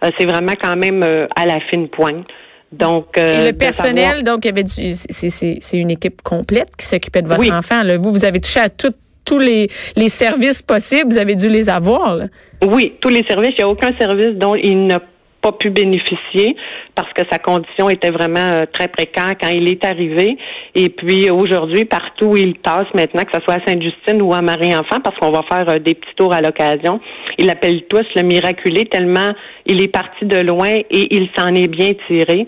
euh, 0.05 0.11
c'est 0.19 0.27
vraiment 0.27 0.55
quand 0.61 0.77
même 0.77 1.03
à 1.03 1.45
la 1.47 1.59
fine 1.71 1.89
pointe. 1.89 2.27
Donc, 2.73 3.07
Et 3.17 3.51
le 3.51 3.53
personnel, 3.53 4.17
savoir- 4.17 4.23
donc, 4.25 4.45
il 4.45 4.49
y 4.49 4.51
avait 4.51 4.65
du, 4.65 4.71
c'est, 4.97 5.31
c'est, 5.31 5.59
c'est 5.61 5.79
une 5.79 5.91
équipe 5.93 6.23
complète 6.23 6.71
qui 6.77 6.87
s'occupait 6.87 7.23
de 7.23 7.29
votre 7.29 7.41
Oui. 7.41 7.53
enfant. 7.53 7.83
Là. 7.85 7.99
Vous, 7.99 8.11
vous 8.11 8.25
avez 8.25 8.41
touché 8.41 8.59
à 8.61 8.69
tout- 8.69 8.93
tous 9.25 9.39
les, 9.39 9.69
les 9.97 10.09
services 10.09 10.61
possibles. 10.61 11.11
Vous 11.11 11.19
avez 11.19 11.37
dû 11.37 11.49
les 11.49 11.69
avoir. 11.71 12.17
Là. 12.17 12.25
Oui, 12.67 12.95
tous 13.01 13.11
les 13.11 13.23
services. 13.29 13.53
Il 13.59 13.65
n'y 13.65 13.65
a 13.65 13.69
aucun 13.69 13.91
service 13.99 14.35
dont 14.37 14.55
il 14.57 14.87
n'a 14.87 14.99
pas 15.45 15.53
pu 15.53 15.69
bénéficier 15.69 16.57
parce 16.95 17.13
que 17.13 17.23
sa 17.31 17.39
condition 17.39 17.91
était 17.91 18.11
vraiment 18.11 18.41
euh, 18.41 18.65
très 18.73 18.89
précaire 18.89 19.35
quand 19.41 19.51
il 19.53 19.69
est 19.69 19.85
arrivé. 19.85 20.39
Et 20.75 20.89
puis 20.89 21.31
aujourd'hui, 21.31 21.85
partout 21.85 22.29
où 22.29 22.37
il 22.37 22.55
passe 22.55 22.87
maintenant, 22.95 23.25
que 23.25 23.33
ce 23.35 23.41
soit 23.45 23.61
à 23.63 23.67
Sainte-Justine 23.67 24.23
ou 24.23 24.33
à 24.33 24.41
Marie-Enfant, 24.41 25.01
parce 25.05 25.17
qu'on 25.19 25.31
va 25.31 25.43
faire 25.51 25.69
euh, 25.69 25.79
des 25.79 25.95
petits 25.95 26.15
tours 26.17 26.33
à 26.33 26.41
l'occasion, 26.41 26.99
il 27.37 27.51
appelle 27.51 27.83
tous 27.91 28.07
le 28.17 28.23
miraculé 28.23 28.87
tellement 28.87 29.31
il 29.67 29.83
est 29.83 29.89
parti 29.89 30.25
de 30.25 30.39
loin 30.39 30.77
et 30.91 31.17
il 31.17 31.29
s'en 31.37 31.55
est 31.55 31.69
bien 31.69 31.93
tiré. 32.07 32.47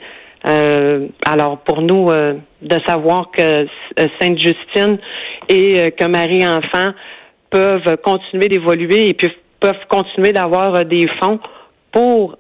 Euh, 0.49 1.09
alors 1.27 1.59
pour 1.59 1.83
nous, 1.83 2.11
de 2.11 2.79
savoir 2.87 3.31
que 3.37 3.67
Sainte-Justine 4.21 4.99
et 5.49 5.93
que 5.99 6.07
Marie-Enfant 6.07 6.91
peuvent 7.51 7.97
continuer 8.05 8.49
d'évoluer 8.49 9.09
et 9.09 9.15
puis 9.15 9.31
peuvent 9.61 9.87
continuer 9.89 10.33
d'avoir 10.33 10.85
des 10.85 11.07
fonds 11.21 11.41
pour 11.91 12.37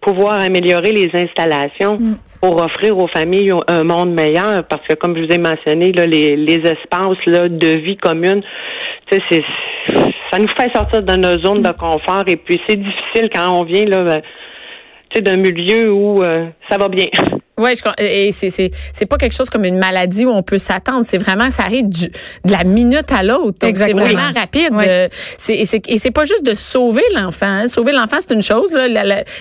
pouvoir 0.00 0.40
améliorer 0.40 0.92
les 0.92 1.10
installations 1.14 1.98
mm. 1.98 2.16
pour 2.40 2.62
offrir 2.62 2.96
aux 2.96 3.08
familles 3.08 3.52
un 3.68 3.82
monde 3.82 4.12
meilleur 4.12 4.64
parce 4.68 4.86
que 4.88 4.94
comme 4.94 5.16
je 5.16 5.24
vous 5.24 5.32
ai 5.32 5.38
mentionné 5.38 5.92
là, 5.92 6.06
les, 6.06 6.36
les 6.36 6.60
espaces 6.62 7.18
là, 7.26 7.48
de 7.48 7.68
vie 7.78 7.96
commune 7.96 8.42
c'est 9.10 9.20
ça 10.32 10.38
nous 10.38 10.48
fait 10.56 10.70
sortir 10.74 11.02
de 11.02 11.16
nos 11.16 11.42
zones 11.44 11.62
de 11.62 11.72
confort 11.72 12.24
et 12.26 12.36
puis 12.36 12.60
c'est 12.68 12.76
difficile 12.76 13.28
quand 13.34 13.52
on 13.52 13.64
vient 13.64 13.84
là 13.84 14.04
ben, 14.04 14.22
d'un 15.18 15.36
milieu 15.36 15.92
où 15.92 16.22
euh, 16.22 16.46
ça 16.68 16.78
va 16.78 16.88
bien. 16.88 17.06
Oui, 17.60 17.72
et 17.98 18.32
c'est 18.32 18.48
c'est 18.48 18.70
c'est 18.94 19.06
pas 19.06 19.18
quelque 19.18 19.34
chose 19.34 19.50
comme 19.50 19.64
une 19.64 19.76
maladie 19.76 20.24
où 20.24 20.30
on 20.30 20.42
peut 20.42 20.58
s'attendre. 20.58 21.04
C'est 21.04 21.18
vraiment 21.18 21.50
ça 21.50 21.64
arrive 21.64 21.88
du, 21.88 22.06
de 22.08 22.52
la 22.52 22.64
minute 22.64 23.12
à 23.12 23.22
l'autre. 23.22 23.58
C'est 23.60 23.92
vraiment 23.92 24.32
rapide. 24.34 24.72
Euh, 24.72 25.08
c'est 25.36 25.60
et 25.86 25.98
c'est 25.98 26.10
pas 26.10 26.24
juste 26.24 26.44
de 26.44 26.54
sauver 26.54 27.02
l'enfant. 27.14 27.46
Hein. 27.46 27.68
Sauver 27.68 27.92
l'enfant 27.92 28.16
c'est 28.20 28.32
une 28.32 28.42
chose. 28.42 28.74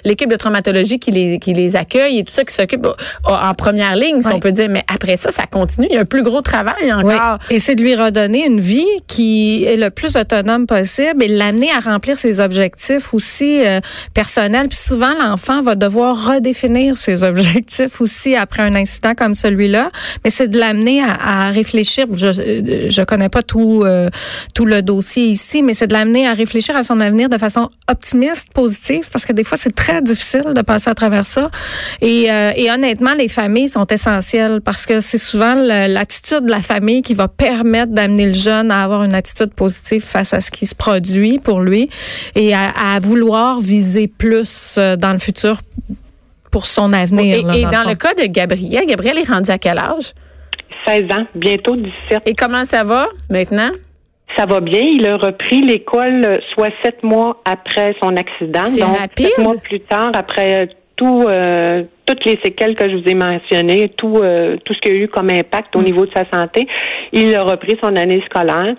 L'équipe 0.04 0.30
de 0.30 0.36
traumatologie 0.36 1.00
qui 1.00 1.12
les 1.12 1.40
qui 1.40 1.54
les 1.54 1.78
accueille 1.78 2.20
et 2.20 2.24
tout 2.26 2.34
ça 2.34 2.44
qui 2.44 2.54
s'occupe 2.54 2.86
euh, 2.86 2.94
en 3.24 3.54
première 3.54 3.96
ligne, 3.96 4.22
si 4.22 4.34
on 4.34 4.40
peut 4.40 4.52
dire. 4.52 4.68
Mais 4.70 4.84
après 4.94 5.16
ça, 5.16 5.32
ça 5.32 5.46
continue. 5.46 5.88
Il 5.90 5.96
y 5.96 5.98
a 5.98 6.02
un 6.02 6.06
plus 6.06 6.24
gros 6.24 6.42
travail 6.42 6.92
encore. 6.92 7.40
Et 7.50 7.60
c'est 7.60 7.76
de 7.76 7.84
lui 7.84 7.96
redonner 7.96 8.46
une 8.46 8.60
vie 8.60 8.86
qui 9.08 9.64
est 9.64 9.78
le 9.78 9.92
plus 9.92 10.18
autonome 10.18 10.68
possible 10.68 11.24
et 11.24 11.30
l'amener 11.30 11.70
à 11.72 11.80
remplir 11.80 12.18
ses 12.18 12.42
objectifs 12.42 13.14
aussi 13.14 13.66
euh, 13.66 13.80
personnels. 14.14 14.68
Puis 14.68 14.78
souvent 14.78 15.14
l'enfant 15.18 15.59
va 15.62 15.75
devoir 15.75 16.34
redéfinir 16.34 16.98
ses 16.98 17.24
objectifs 17.24 18.01
aussi 18.01 18.36
après 18.36 18.63
un 18.63 18.75
incident 18.75 19.13
comme 19.16 19.36
celui-là, 19.36 19.92
mais 20.24 20.30
c'est 20.30 20.48
de 20.48 20.58
l'amener 20.58 21.01
à, 21.04 21.51
réfléchir. 21.51 22.06
Je 22.13 22.32
je 22.89 23.01
connais 23.04 23.30
pas 23.30 23.42
tout 23.42 23.84
euh, 23.84 24.10
tout 24.54 24.66
le 24.66 24.82
dossier 24.82 25.25
ici, 25.25 25.63
mais 25.63 25.74
c'est 25.74 25.88
de 25.88 25.94
l'amener 25.94 26.28
à 26.28 26.34
réfléchir 26.34 26.75
à 26.75 26.84
son 26.84 27.00
avenir 27.00 27.30
de 27.30 27.38
façon 27.38 27.70
optimiste, 27.88 28.51
positive, 28.54 29.08
parce 29.12 29.25
que 29.25 29.34
des 29.34 29.44
fois 29.44 29.58
c'est 29.58 29.75
très 29.75 30.01
difficile 30.01 30.54
de 30.56 30.62
passer 30.62 30.89
à 30.89 30.96
travers 30.96 31.25
ça. 31.25 31.50
Et, 32.01 32.32
euh, 32.32 32.51
et 32.56 32.72
honnêtement, 32.72 33.13
les 33.13 33.28
familles 33.28 33.70
sont 33.70 33.88
essentielles 33.88 34.62
parce 34.62 34.86
que 34.86 35.00
c'est 35.00 35.18
souvent 35.18 35.56
l'attitude 35.56 36.46
de 36.46 36.51
la 36.51 36.62
famille 36.62 37.01
qui 37.01 37.13
va 37.13 37.28
permettre 37.28 37.92
d'amener 37.92 38.28
le 38.28 38.34
jeune 38.34 38.72
à 38.72 38.84
avoir 38.84 39.04
une 39.04 39.16
attitude 39.16 39.54
positive 39.54 40.04
face 40.04 40.34
à 40.34 40.42
ce 40.42 40.51
qui 40.51 40.66
se 40.68 40.75
produit 40.75 41.39
pour 41.39 41.62
lui 41.62 41.89
et 42.36 42.54
à, 42.54 42.70
à 42.70 43.00
vouloir 43.00 43.60
viser 43.60 44.08
plus 44.08 44.75
euh, 44.78 44.96
dans 44.96 45.13
le 45.13 45.20
futur 45.20 45.49
pour 46.51 46.65
son 46.65 46.94
avenir. 46.94 47.38
Et, 47.53 47.63
dans, 47.63 47.88
le 47.88 47.96
cas 47.96 48.13
de 48.13 48.25
Gabriel, 48.25 48.86
Gabriel 48.86 49.18
est 49.18 49.29
rendu 49.29 49.51
à 49.51 49.58
quel 49.58 49.77
âge? 49.77 50.13
16 50.86 51.03
ans, 51.12 51.25
bientôt 51.36 51.75
17. 51.75 52.24
Et 52.25 52.34
comment 52.34 52.63
ça 52.63 52.84
va 52.84 53.06
maintenant? 53.29 53.70
Ça 54.38 54.46
va 54.46 54.60
bien. 54.60 54.82
Il 54.82 55.08
a 55.08 55.18
repris 55.18 55.62
l'école 55.62 56.24
euh, 56.25 56.36
soit 56.53 56.70
sept 56.84 57.03
mois 57.03 57.41
après 57.46 57.96
son 58.01 58.15
accident. 58.15 58.63
C'est 58.63 58.84
rapide. 58.84 59.27
Sept 59.27 59.44
mois 59.44 59.56
plus 59.62 59.82
tard, 59.82 60.12
après 60.13 60.63
euh, 60.63 60.65
tout, 60.96 61.25
euh, 61.27 61.84
toutes 62.06 62.25
les 62.25 62.39
séquelles 62.44 62.75
que 62.75 62.89
je 62.89 62.96
vous 62.96 63.10
ai 63.10 63.15
mentionnées, 63.15 63.89
tout, 63.89 64.22
tout 64.65 64.74
ce 64.74 64.79
qu'il 64.79 64.96
y 64.96 65.00
a 65.00 65.03
eu 65.03 65.08
comme 65.08 65.29
impact 65.29 65.75
au 65.75 65.79
mm. 65.79 65.86
niveau 65.86 66.06
de 66.06 66.12
sa 66.13 66.24
santé, 66.32 66.68
il 67.12 67.36
a 67.36 67.44
repris 67.44 67.77
son 67.82 67.96
année 67.96 68.22
scolaire 68.29 68.75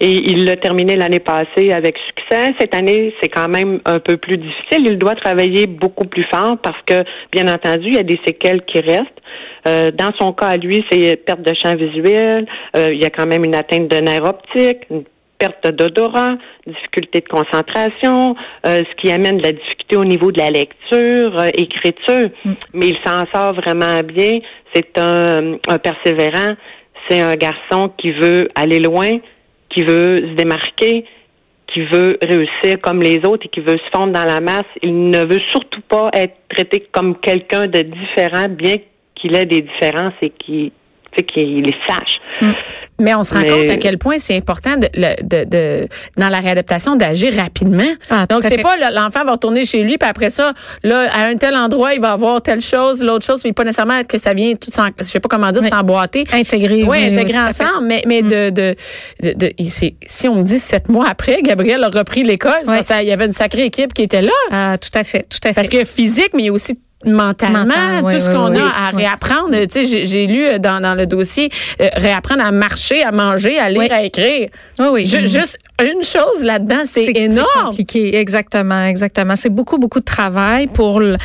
et 0.00 0.12
il 0.30 0.46
l'a 0.46 0.56
terminé 0.56 0.96
l'année 0.96 1.20
passée 1.20 1.70
avec 1.72 1.96
succès. 2.08 2.13
Cette 2.30 2.74
année, 2.74 3.14
c'est 3.20 3.28
quand 3.28 3.48
même 3.48 3.80
un 3.84 3.98
peu 3.98 4.16
plus 4.16 4.36
difficile. 4.36 4.86
Il 4.86 4.98
doit 4.98 5.14
travailler 5.14 5.66
beaucoup 5.66 6.06
plus 6.06 6.24
fort 6.32 6.56
parce 6.62 6.80
que, 6.86 7.04
bien 7.32 7.46
entendu, 7.52 7.88
il 7.88 7.94
y 7.94 7.98
a 7.98 8.02
des 8.02 8.18
séquelles 8.26 8.62
qui 8.64 8.80
restent. 8.80 9.20
Euh, 9.66 9.90
dans 9.92 10.10
son 10.20 10.32
cas, 10.32 10.48
à 10.48 10.56
lui, 10.56 10.84
c'est 10.90 11.16
perte 11.24 11.42
de 11.42 11.54
champ 11.62 11.74
visuel. 11.74 12.46
Euh, 12.76 12.88
il 12.92 13.00
y 13.00 13.04
a 13.04 13.10
quand 13.10 13.26
même 13.26 13.44
une 13.44 13.54
atteinte 13.54 13.88
de 13.88 13.96
nerf 13.96 14.24
optique, 14.24 14.82
une 14.90 15.04
perte 15.38 15.66
d'odorat, 15.68 16.36
difficulté 16.66 17.20
de 17.20 17.28
concentration, 17.28 18.36
euh, 18.66 18.76
ce 18.76 19.02
qui 19.02 19.10
amène 19.10 19.38
de 19.38 19.42
la 19.42 19.52
difficulté 19.52 19.96
au 19.96 20.04
niveau 20.04 20.32
de 20.32 20.38
la 20.38 20.50
lecture, 20.50 21.36
écriture. 21.54 22.30
Mm. 22.44 22.52
Mais 22.74 22.88
il 22.88 22.98
s'en 23.04 23.24
sort 23.34 23.54
vraiment 23.54 24.00
bien. 24.02 24.40
C'est 24.74 24.98
un, 24.98 25.54
un 25.68 25.78
persévérant. 25.78 26.54
C'est 27.08 27.20
un 27.20 27.34
garçon 27.36 27.90
qui 27.98 28.12
veut 28.12 28.48
aller 28.54 28.80
loin, 28.80 29.18
qui 29.70 29.84
veut 29.84 30.28
se 30.28 30.34
démarquer, 30.36 31.04
qui 31.74 31.80
veut 31.86 32.16
réussir 32.22 32.80
comme 32.80 33.02
les 33.02 33.18
autres 33.26 33.46
et 33.46 33.48
qui 33.48 33.60
veut 33.60 33.76
se 33.76 33.90
fondre 33.92 34.12
dans 34.12 34.24
la 34.24 34.40
masse. 34.40 34.64
Il 34.82 35.06
ne 35.10 35.24
veut 35.26 35.40
surtout 35.50 35.80
pas 35.88 36.08
être 36.12 36.36
traité 36.48 36.86
comme 36.92 37.16
quelqu'un 37.16 37.66
de 37.66 37.80
différent, 37.80 38.48
bien 38.48 38.76
qu'il 39.16 39.34
ait 39.34 39.44
des 39.44 39.62
différences 39.62 40.14
et 40.22 40.30
qu'il 40.30 40.70
les 41.16 41.76
sache. 41.88 42.20
Mm. 42.40 42.52
Mais 43.00 43.14
on 43.14 43.24
se 43.24 43.34
rend 43.34 43.42
compte 43.42 43.68
à 43.68 43.76
quel 43.76 43.98
point 43.98 44.16
c'est 44.18 44.36
important 44.36 44.76
de, 44.76 44.88
de, 45.22 45.44
de, 45.44 45.88
dans 46.16 46.28
la 46.28 46.38
réadaptation 46.38 46.96
d'agir 46.96 47.34
rapidement. 47.34 47.82
Ah, 48.08 48.26
Donc 48.28 48.42
c'est 48.42 48.62
pas 48.62 48.76
l'enfant 48.92 49.24
va 49.24 49.32
retourner 49.32 49.64
chez 49.64 49.82
lui 49.82 49.98
puis 49.98 50.08
après 50.08 50.30
ça 50.30 50.52
là 50.82 51.08
à 51.12 51.26
un 51.26 51.36
tel 51.36 51.56
endroit 51.56 51.94
il 51.94 52.00
va 52.00 52.12
avoir 52.12 52.40
telle 52.42 52.60
chose 52.60 53.02
l'autre 53.02 53.24
chose 53.24 53.42
mais 53.44 53.52
pas 53.52 53.64
nécessairement 53.64 54.04
que 54.04 54.18
ça 54.18 54.32
vient 54.32 54.54
tout 54.54 54.70
sans, 54.70 54.88
je 54.98 55.04
sais 55.04 55.20
pas 55.20 55.28
comment 55.28 55.50
dire 55.50 55.62
oui. 55.62 55.68
s'emboîter. 55.68 56.24
Intégrer. 56.32 56.84
Oui, 56.84 57.04
intégrer 57.04 57.38
ensemble 57.38 57.86
mais 57.86 58.02
mais 58.06 58.22
mm. 58.22 58.28
de 58.28 58.50
de, 59.22 59.32
de, 59.32 59.52
si 59.58 60.28
on 60.28 60.36
me 60.36 60.42
dit 60.42 60.58
sept 60.58 60.88
mois 60.88 61.08
après 61.08 61.42
Gabriel 61.42 61.82
a 61.82 61.88
repris 61.88 62.22
l'école 62.22 62.52
il 62.64 63.06
y 63.06 63.12
avait 63.12 63.26
une 63.26 63.32
sacrée 63.32 63.64
équipe 63.64 63.92
qui 63.92 64.02
était 64.02 64.22
là. 64.22 64.32
Ah 64.50 64.76
tout 64.78 64.96
à 64.96 65.04
fait 65.04 65.26
tout 65.28 65.38
à 65.44 65.48
fait. 65.48 65.54
Parce 65.54 65.68
que 65.68 65.84
physique 65.84 66.30
mais 66.34 66.44
il 66.44 66.46
y 66.46 66.50
a 66.50 66.52
aussi 66.52 66.78
mentalement, 67.06 68.00
tout 68.00 68.18
ce 68.18 68.30
qu'on 68.30 68.54
a 68.56 68.88
à 68.88 68.90
réapprendre. 68.90 69.54
Tu 69.66 69.86
sais, 69.86 70.06
j'ai 70.06 70.26
lu 70.26 70.46
euh, 70.46 70.58
dans, 70.58 70.80
dans 70.80 70.94
le 70.94 71.06
dossier 71.06 71.50
euh, 71.80 71.88
réapprendre 71.96 72.44
à 72.44 72.50
marcher, 72.50 73.02
à 73.02 73.12
manger, 73.12 73.58
à 73.58 73.70
lire, 73.70 73.92
à 73.92 74.02
écrire. 74.02 74.48
oui. 74.78 75.06
Juste 75.06 75.58
une 75.82 76.02
chose 76.04 76.44
là-dedans, 76.44 76.82
c'est 76.86 77.10
énorme. 77.16 77.48
C'est 77.52 77.64
compliqué, 77.64 78.16
exactement, 78.16 78.84
exactement. 78.84 79.34
C'est 79.34 79.50
beaucoup, 79.50 79.78
beaucoup 79.78 79.98
de 79.98 80.04
travail 80.04 80.68
pour 80.68 81.00
le, 81.00 81.16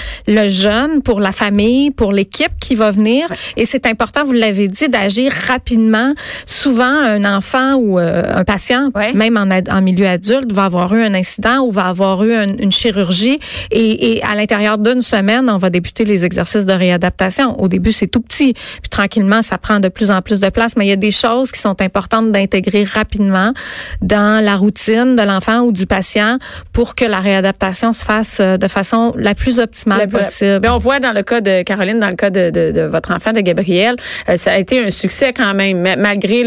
jeune, 0.48 1.04
pour 1.04 1.20
la 1.20 1.32
famille, 1.32 1.92
pour 1.92 2.12
l'équipe 2.12 2.52
qui 2.60 2.74
va 2.74 2.90
venir. 2.90 3.28
Et 3.58 3.66
c'est 3.66 3.86
important, 3.86 4.24
vous 4.26 4.34
l'avez 4.34 4.68
dit, 4.68 4.90
d'agir 4.90 5.32
rapidement. 5.48 6.14
Souvent, 6.48 6.84
un 6.84 7.26
enfant 7.26 7.76
ou 7.76 8.00
euh, 8.00 8.24
un 8.28 8.44
patient, 8.44 8.90
même 9.14 9.38
en, 9.38 9.50
en, 9.52 9.82
milieu 9.84 10.08
adulte, 10.08 10.52
va 10.52 10.66
avoir 10.66 10.96
eu 10.96 11.04
un 11.04 11.14
incident 11.14 11.60
ou 11.60 11.72
va 11.72 11.86
avoir 11.86 12.24
eu 12.24 12.34
une 12.34 12.72
chirurgie. 12.72 13.40
Et, 13.70 14.14
et 14.14 14.24
à 14.24 14.34
l'intérieur 14.34 14.80
d'une 14.80 15.04
semaine, 15.04 15.48
on 15.48 15.58
va 15.58 15.69
débuter 15.70 16.06
les 16.06 16.26
exercices 16.26 16.66
de 16.66 16.74
réadaptation. 16.74 17.60
Au 17.60 17.68
début, 17.68 17.92
c'est 17.92 18.08
tout 18.08 18.22
petit, 18.22 18.54
puis 18.54 18.90
tranquillement, 18.90 19.42
ça 19.42 19.58
prend 19.58 19.80
de 19.80 19.90
plus 19.90 20.12
en 20.12 20.22
plus 20.22 20.40
de 20.40 20.50
place, 20.50 20.76
mais 20.76 20.86
il 20.86 20.90
y 20.90 20.94
a 20.94 20.98
des 20.98 21.12
choses 21.12 21.52
qui 21.52 21.60
sont 21.60 21.82
importantes 21.82 22.32
d'intégrer 22.32 22.84
rapidement 22.84 23.54
dans 24.02 24.44
la 24.44 24.56
routine 24.56 25.16
de 25.16 25.22
l'enfant 25.22 25.62
ou 25.62 25.72
du 25.72 25.86
patient 25.86 26.38
pour 26.74 26.96
que 26.96 27.06
la 27.06 27.20
réadaptation 27.20 27.94
se 27.94 28.06
fasse 28.06 28.40
euh, 28.40 28.58
de 28.58 28.68
façon 28.68 29.14
la 29.18 29.36
plus 29.36 29.60
optimale 29.60 30.08
possible. 30.08 30.68
on 30.68 30.78
voit 30.78 31.00
dans 31.00 31.12
le 31.12 31.24
cas 31.24 31.42
de 31.42 31.64
Caroline, 31.64 32.00
dans 32.00 32.10
le 32.10 32.16
cas 32.16 32.30
de, 32.30 32.50
de, 32.50 32.72
de 32.72 32.82
votre 32.82 33.12
enfant, 33.12 33.32
de 33.32 33.42
Gabriel, 33.42 33.96
euh, 34.30 34.38
ça 34.38 34.54
a 34.54 34.58
été 34.58 34.84
un 34.84 34.92
succès 34.92 35.34
quand 35.34 35.54
même. 35.54 35.80
Malgré 35.98 36.44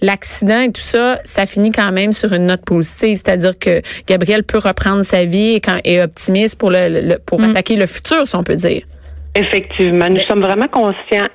l'accident 0.00 0.58
le, 0.58 0.64
et 0.64 0.72
tout 0.72 0.82
ça, 0.82 1.20
ça 1.24 1.46
finit 1.46 1.70
quand 1.70 1.92
même 1.92 2.12
sur 2.12 2.32
une 2.32 2.46
note 2.46 2.64
positive, 2.64 3.16
c'est-à-dire 3.16 3.58
que 3.58 3.82
Gabriel 4.06 4.42
peut 4.42 4.58
reprendre 4.58 5.02
sa 5.02 5.24
vie 5.24 5.54
et, 5.54 5.60
quand, 5.60 5.78
est 5.84 6.02
optimiste 6.02 6.56
pour, 6.56 6.70
le, 6.70 7.16
pour 7.18 7.40
mm. 7.40 7.50
attaquer 7.50 7.76
le 7.76 7.86
futur 7.86 8.26
on 8.38 8.42
peut 8.42 8.54
dire. 8.54 8.82
Effectivement. 9.34 10.08
Nous 10.08 10.20
sommes 10.28 10.42
vraiment 10.42 10.68
conscients 10.68 11.26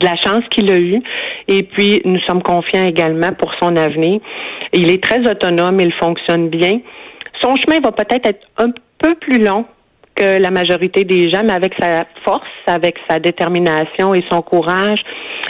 de 0.00 0.06
la 0.06 0.16
chance 0.16 0.42
qu'il 0.50 0.72
a 0.72 0.78
eue 0.78 1.02
et 1.48 1.62
puis 1.62 2.02
nous 2.04 2.20
sommes 2.26 2.42
confiants 2.42 2.84
également 2.86 3.32
pour 3.32 3.52
son 3.60 3.76
avenir. 3.76 4.20
Il 4.72 4.90
est 4.90 5.02
très 5.02 5.20
autonome, 5.20 5.80
il 5.80 5.92
fonctionne 5.94 6.48
bien. 6.48 6.80
Son 7.42 7.56
chemin 7.56 7.80
va 7.80 7.92
peut-être 7.92 8.28
être 8.28 8.46
un 8.58 8.70
peu 8.98 9.14
plus 9.16 9.42
long 9.42 9.64
que 10.14 10.40
la 10.40 10.50
majorité 10.50 11.04
des 11.04 11.30
gens, 11.30 11.42
mais 11.44 11.52
avec 11.52 11.74
sa 11.78 12.04
force, 12.24 12.46
avec 12.66 12.96
sa 13.08 13.18
détermination 13.18 14.14
et 14.14 14.24
son 14.30 14.42
courage, 14.42 15.00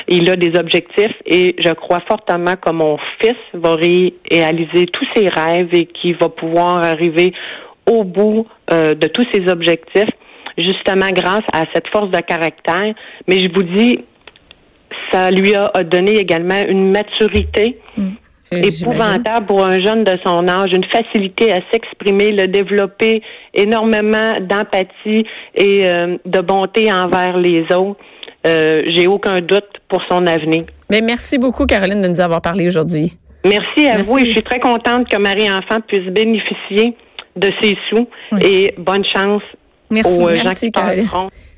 il 0.08 0.30
a 0.30 0.36
des 0.36 0.58
objectifs 0.58 1.14
et 1.26 1.54
je 1.58 1.70
crois 1.70 2.00
fortement 2.08 2.54
que 2.56 2.70
mon 2.72 2.98
fils 3.20 3.36
va 3.54 3.74
réaliser 3.74 4.86
tous 4.86 5.06
ses 5.14 5.28
rêves 5.28 5.68
et 5.72 5.86
qu'il 5.86 6.16
va 6.16 6.28
pouvoir 6.28 6.82
arriver 6.82 7.32
au 7.90 8.04
bout 8.04 8.46
euh, 8.72 8.94
de 8.94 9.08
tous 9.08 9.26
ses 9.32 9.50
objectifs 9.50 10.10
justement 10.58 11.10
grâce 11.10 11.42
à 11.52 11.64
cette 11.74 11.88
force 11.92 12.10
de 12.10 12.20
caractère. 12.20 12.94
Mais 13.28 13.42
je 13.42 13.48
vous 13.52 13.62
dis, 13.62 14.00
ça 15.12 15.30
lui 15.30 15.54
a 15.54 15.70
donné 15.82 16.16
également 16.18 16.62
une 16.68 16.90
maturité. 16.90 17.78
Mm. 17.96 18.08
J'imagine. 18.50 18.90
épouvantable 18.92 19.46
pour 19.46 19.64
un 19.64 19.82
jeune 19.82 20.04
de 20.04 20.18
son 20.24 20.46
âge, 20.48 20.68
une 20.72 20.84
facilité 20.84 21.50
à 21.52 21.60
s'exprimer, 21.72 22.30
le 22.32 22.46
développer 22.46 23.22
énormément 23.54 24.34
d'empathie 24.40 25.24
et 25.54 25.88
euh, 25.88 26.18
de 26.26 26.40
bonté 26.40 26.92
envers 26.92 27.38
les 27.38 27.62
autres. 27.74 27.98
Euh, 28.46 28.82
J'ai 28.94 29.06
aucun 29.06 29.40
doute 29.40 29.70
pour 29.88 30.02
son 30.10 30.26
avenir. 30.26 30.60
Mais 30.90 31.00
merci 31.00 31.38
beaucoup, 31.38 31.64
Caroline, 31.64 32.02
de 32.02 32.08
nous 32.08 32.20
avoir 32.20 32.42
parlé 32.42 32.66
aujourd'hui. 32.66 33.14
Merci 33.44 33.86
à 33.88 33.96
Merci. 33.96 34.10
vous 34.10 34.18
et 34.18 34.24
je 34.26 34.30
suis 34.32 34.42
très 34.42 34.60
contente 34.60 35.08
que 35.08 35.16
Marie-Enfant 35.16 35.80
puisse 35.86 36.06
bénéficier 36.10 36.94
de 37.36 37.50
ses 37.62 37.76
sous 37.88 38.06
Oui. 38.32 38.40
et 38.44 38.74
bonne 38.76 39.04
chance 39.06 39.42
Merci. 39.94 40.20
Merci, 40.20 40.72
Caroline. 40.72 41.08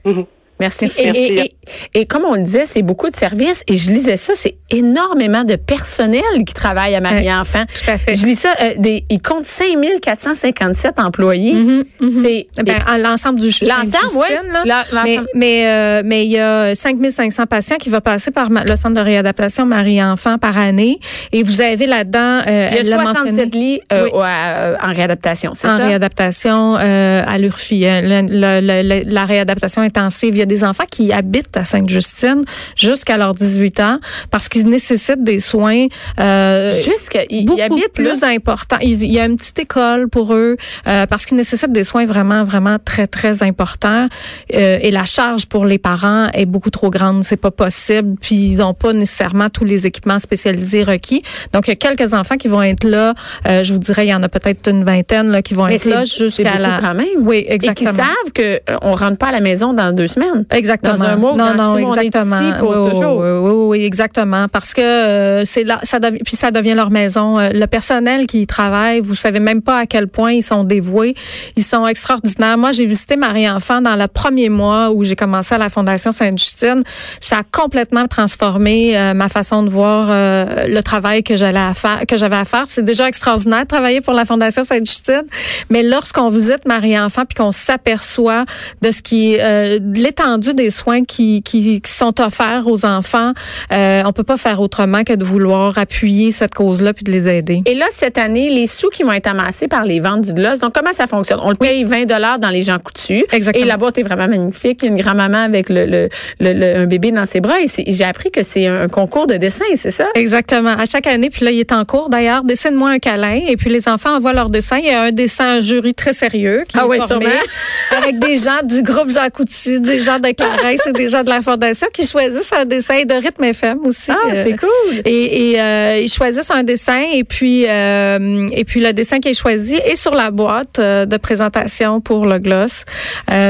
Merci. 0.61 0.87
Et, 0.99 1.09
et- 1.09 1.41
et- 1.41 1.55
et 1.95 2.07
comme 2.07 2.25
on 2.25 2.35
le 2.35 2.43
disait, 2.43 2.65
c'est 2.65 2.83
beaucoup 2.83 3.11
de 3.11 3.17
services. 3.17 3.63
Et 3.67 3.77
je 3.77 3.91
lisais 3.91 4.17
ça, 4.17 4.33
c'est 4.37 4.57
énormément 4.71 5.45
de 5.45 5.57
personnel 5.57 6.23
qui 6.47 6.55
travaille 6.55 6.95
à 6.95 7.01
Marie-Enfant. 7.01 7.65
Tout 7.67 7.91
à 7.91 7.99
fait. 7.99 8.15
Je 8.15 8.25
lis 8.25 8.37
ça, 8.37 8.55
euh, 8.63 8.75
des, 8.79 9.05
ils 9.11 9.21
comptent 9.21 9.47
5457 9.47 10.99
employés. 10.99 11.55
Mhm, 11.55 11.85
mhm. 12.01 12.23
C'est 12.23 12.47
Ben, 12.65 12.79
l'ensemble 13.03 13.39
du 13.41 13.47
L'ensemble, 13.47 14.25
oui. 14.65 14.79
mais 15.05 15.19
mais 15.35 15.67
euh, 15.67 16.03
mais 16.05 16.25
il 16.25 16.33
y 16.33 16.39
a 16.39 16.75
5500 16.75 17.47
patients 17.47 17.77
qui 17.77 17.91
vont 17.91 18.01
passer 18.01 18.31
par 18.31 18.49
le 18.51 18.77
centre 18.77 18.95
de 18.95 19.01
réadaptation 19.01 19.67
Marie-Enfant 19.67 20.39
par 20.39 20.57
année 20.59 20.99
et 21.33 21.43
vous 21.43 21.61
avez 21.61 21.87
là-dedans 21.87 22.41
euh, 22.47 22.69
il 22.71 22.75
y 22.75 22.79
a 22.79 22.81
elle 22.81 22.89
l'a 22.89 22.97
mentionné, 22.99 23.31
67 23.31 23.55
lits 23.55 23.81
euh, 23.93 24.05
Oui. 24.05 24.11
euh, 24.25 24.77
en 24.83 24.93
réadaptation, 24.95 25.53
c'est 25.55 25.69
en 25.69 25.79
ça? 25.79 25.87
réadaptation 25.87 26.77
euh, 26.77 27.23
à 27.27 27.39
l'URFI, 27.39 27.81
la 27.81 29.25
réadaptation 29.25 29.83
intensive. 29.83 30.31
Il 30.35 30.39
y 30.39 30.43
a 30.43 30.46
des 30.47 30.65
enfants 30.65 30.85
qui 30.91 31.13
habitent 31.13 31.57
à 31.57 31.65
Sainte-Justine 31.65 32.45
jusqu'à 32.77 33.17
leurs 33.17 33.35
18 33.35 33.81
ans 33.81 33.99
parce 34.31 34.49
qu'ils 34.49 34.67
nécessitent 34.67 35.23
des 35.25 35.41
soins 35.41 35.87
euh, 36.19 36.71
Jusqu'à, 36.71 37.23
ils, 37.31 37.41
ils 37.41 37.45
beaucoup 37.47 37.61
habitent 37.63 37.93
plus 37.93 38.21
là? 38.23 38.29
important. 38.29 38.77
Il 38.83 38.97
il 39.03 39.13
y 39.13 39.21
a 39.21 39.27
une 39.27 39.37
petite 39.37 39.59
école 39.59 40.09
pour 40.09 40.33
eux 40.35 40.57
euh, 40.89 41.07
parce 41.07 41.27
qu'ils 41.27 41.37
nécessitent 41.37 41.73
des 41.73 41.85
soins 41.85 42.07
vraiment, 42.07 42.45
vraiment 42.45 42.79
très, 42.83 43.07
très 43.07 43.43
importants. 43.43 44.09
Euh, 44.55 44.79
et 44.81 44.91
la 44.91 45.05
charge 45.05 45.47
pour 45.47 45.65
les 45.67 45.79
parents 45.79 46.29
est 46.33 46.47
beaucoup 46.47 46.71
trop 46.71 46.91
grande. 46.91 47.25
C'est 47.25 47.37
pas 47.37 47.51
possible. 47.51 48.17
Puis 48.21 48.35
ils 48.37 48.57
n'ont 48.59 48.75
pas 48.75 48.93
nécessairement 48.93 49.49
tous 49.51 49.65
les 49.65 49.87
équipements 49.87 50.19
spécialisés 50.19 50.83
requis. 50.83 51.23
Donc 51.53 51.67
il 51.69 51.71
y 51.71 51.73
a 51.73 51.77
quelques 51.77 52.15
enfants 52.15 52.37
qui 52.37 52.49
vont 52.49 52.63
être 52.63 52.85
là. 52.85 53.15
Euh, 53.49 53.63
je 53.65 53.73
vous 53.73 53.79
dirais, 53.79 54.07
il 54.07 54.11
y 54.11 54.15
en 54.15 54.23
a 54.23 54.29
peut-être 54.29 54.69
une 54.71 54.85
vingtaine 54.85 55.31
là, 55.31 55.43
qui 55.43 55.55
vont 55.55 55.67
Mais 55.67 55.77
être 55.77 55.85
là 55.87 56.05
jusqu'à 56.05 56.59
la. 56.59 56.79
quand 56.81 56.95
même. 56.95 57.07
Oui, 57.21 57.39
Et 57.39 57.59
qui 57.59 57.67
exactement. 57.69 57.93
savent 57.93 58.33
que 58.35 58.61
euh, 58.71 58.79
on 58.83 58.95
rentre 58.95 59.19
pas 59.19 59.29
à 59.29 59.33
la 59.33 59.41
maison 59.41 59.73
dans 59.73 59.93
deux 59.93 60.07
semaines. 60.09 60.36
Exactement. 60.51 60.95
Dans 60.95 61.03
un 61.03 61.17
mois 61.17 61.33
non, 61.33 61.37
dans 61.37 61.55
non, 61.55 61.77
six 61.77 61.83
mois, 61.83 61.93
on 61.93 61.95
est 61.97 62.07
exactement. 62.07 62.41
ici 62.41 62.59
pour 62.59 62.71
oui, 62.71 62.91
toujours. 62.91 63.19
Oui, 63.19 63.29
oui, 63.29 63.51
oui, 63.51 63.67
oui, 63.79 63.85
exactement. 63.85 64.49
Parce 64.49 64.75
que 64.75 64.81
euh, 64.81 65.45
c'est 65.45 65.65
là, 65.65 65.81
ça 65.83 65.99
devient, 65.99 66.21
puis 66.25 66.37
ça 66.37 66.51
devient 66.51 66.75
leur 66.75 66.91
maison. 66.91 67.39
Euh, 67.39 67.51
Le 67.53 67.67
personnel 67.67 68.27
qui 68.27 68.43
y 68.43 68.47
travaille, 68.47 69.01
vous 69.01 69.15
savez 69.15 69.41
même 69.41 69.63
pas 69.63 69.79
à 69.79 69.87
quel 69.87 70.09
point 70.09 70.33
ils 70.33 70.43
sont 70.43 70.65
dévoués. 70.65 71.15
Ils 71.57 71.65
sont 71.65 71.87
extraordinaires. 71.87 72.59
Moi, 72.59 72.73
j'ai 72.73 72.87
visité 72.87 73.17
Marie-Enfant 73.17 73.81
dans 73.81 73.97
le 73.97 74.09
premier 74.09 74.49
mois 74.49 74.91
où 74.91 75.05
j'ai 75.05 75.17
commencé 75.17 75.55
à 75.55 75.59
la 75.59 75.69
Fondation 75.69 76.13
Sainte-Justine. 76.13 76.83
Ça 77.21 77.39
a 77.39 77.43
complètement 77.43 78.07
transformé 78.07 78.97
euh, 78.97 79.15
ma 79.15 79.29
façon 79.29 79.63
de 79.63 79.71
voir 79.71 80.09
euh, 80.11 80.67
le 80.69 80.83
travail 80.83 81.23
que 81.23 81.37
j'allais 81.37 81.59
à 81.59 81.75
faire, 81.75 82.03
que 82.07 82.17
j'avais 82.17 82.37
à 82.37 82.45
faire. 82.45 82.65
C'est 82.67 82.85
déjà 82.85 83.09
extraordinaire 83.09 83.63
de 83.63 83.69
travailler 83.69 84.01
pour 84.01 84.15
la 84.15 84.25
Fondation 84.25 84.65
Sainte-Justine, 84.65 85.25
mais 85.71 85.83
lorsqu'on 85.83 86.29
visite 86.29 86.67
Marie-Enfant 86.67 87.25
puis 87.27 87.35
qu'on 87.35 87.53
s'aperçoit 87.53 88.45
de 88.83 88.91
ce 88.91 89.03
qui, 89.03 89.37
euh, 89.39 89.79
de 89.81 90.01
l'étendue 90.27 90.55
des 90.55 90.71
soins 90.71 91.03
qui, 91.05 91.43
qui, 91.43 91.81
qui 91.81 91.93
sont 91.93 92.21
offerts 92.21 92.65
aux 92.67 92.85
enfants, 92.85 93.33
euh, 93.73 94.03
on 94.05 94.13
peut 94.13 94.25
pas 94.25 94.37
faire 94.37 94.61
autrement 94.61 95.05
que 95.05 95.13
de 95.13 95.25
vouloir 95.25 95.79
appuyer 95.79 96.33
cette 96.33 96.55
cause-là 96.55 96.93
puis 96.93 97.05
de 97.05 97.13
les 97.13 97.29
aider. 97.29 97.63
Et 97.67 97.75
là, 97.75 97.87
cette 97.93 98.19
année, 98.19 98.51
les 98.51 98.67
sous 98.67 98.89
qui 98.89 99.03
vont 99.05 99.13
être 99.13 99.29
amassés 99.31 99.69
par 99.69 99.85
les 99.85 100.01
ventes 100.01 100.23
du 100.23 100.33
gloss, 100.35 100.59
donc 100.59 100.75
comment 100.75 100.93
ça 100.93 101.07
fonctionne? 101.07 101.39
On 101.43 101.51
le 101.51 101.57
paye 101.57 101.85
20 101.85 102.07
dollars 102.07 102.39
dans 102.39 102.49
les 102.49 102.63
gens 102.63 102.79
coutus. 102.79 103.25
Exactement. 103.33 103.65
Et 103.65 103.69
la 103.69 103.77
boîte 103.77 103.99
est 103.99 104.03
vraiment 104.03 104.27
magnifique. 104.29 104.81
Il 104.83 104.87
y 104.87 104.89
a 104.89 104.93
une 104.97 105.01
grand-maman 105.01 105.39
avec 105.45 105.69
le, 105.69 105.87
le, 105.87 106.09
le- 106.41 106.53
le- 106.53 106.77
un 106.79 106.87
bébé 106.87 107.13
dans 107.13 107.27
ses 107.27 107.41
bras. 107.41 107.61
Et 107.61 107.69
j'ai 107.93 108.05
appris 108.05 108.31
que 108.31 108.43
c'est 108.43 108.67
un, 108.67 108.83
un 108.83 108.89
concours 108.89 109.27
de 109.27 109.35
dessin, 109.35 109.65
c'est 109.77 109.91
ça? 109.91 110.07
Exactement. 110.15 110.71
À 110.77 110.87
chaque 110.87 111.07
année, 111.07 111.31
puis 111.31 111.45
là, 111.45 111.51
il 111.53 111.61
est 111.61 111.73
en 111.73 111.85
cours 111.85 112.09
d'ailleurs, 112.09 112.43
dessine-moi 112.45 112.91
un 112.91 112.99
câlin. 112.99 113.41
Et 113.47 113.57
puis 113.57 113.71
les 113.71 113.89
enfants 113.89 114.17
envoient 114.17 114.33
leur 114.33 114.51
dessin. 114.51 114.79
Il 114.79 114.87
y 114.87 114.91
a 114.91 115.03
un 115.03 115.13
dessin 115.13 115.47
un 115.47 115.61
jury 115.61 115.95
très 115.95 116.13
sérieux 116.13 116.65
qui 116.69 116.77
Ah 116.79 116.83
est 116.85 116.89
oui, 116.89 116.99
formé 116.99 117.27
sûrement. 117.27 118.03
avec 118.03 118.19
des 118.19 118.37
gens 118.37 118.63
du 118.65 118.83
groupe 118.83 119.11
Jean 119.11 119.29
Coutu, 119.33 119.81
des 119.81 119.99
gens 120.01 120.16
de 120.19 120.31
Clarence 120.33 120.87
et 120.87 120.93
des 120.93 121.09
gens 121.09 121.23
de 121.23 121.29
la 121.31 121.43
Fondation 121.43 121.87
qui 121.93 122.07
choisissent 122.07 122.53
un 122.53 122.65
dessin 122.65 123.03
de 123.05 123.15
rythme 123.15 123.45
FM 123.45 123.79
aussi. 123.85 124.11
Ah, 124.11 124.17
Euh, 124.29 124.43
c'est 124.43 124.57
cool. 124.57 125.03
Et, 125.05 125.51
et, 125.53 125.61
euh, 125.61 125.99
ils 125.99 126.11
choisissent 126.13 126.51
un 126.51 126.63
dessin 126.63 127.03
et 127.13 127.25
puis 127.25 127.67
euh, 127.69 128.47
et 128.53 128.65
puis 128.65 128.81
le 128.81 128.93
dessin 128.93 129.19
qui 129.21 129.29
est 129.29 129.39
choisi 129.39 129.77
est 129.77 129.97
sur 129.97 130.15
la 130.15 130.31
boîte 130.31 130.79
euh, 130.79 131.07
de 131.07 131.17
présentation 131.17 132.01
pour 132.01 132.27
le 132.27 132.39
gloss. 132.39 132.85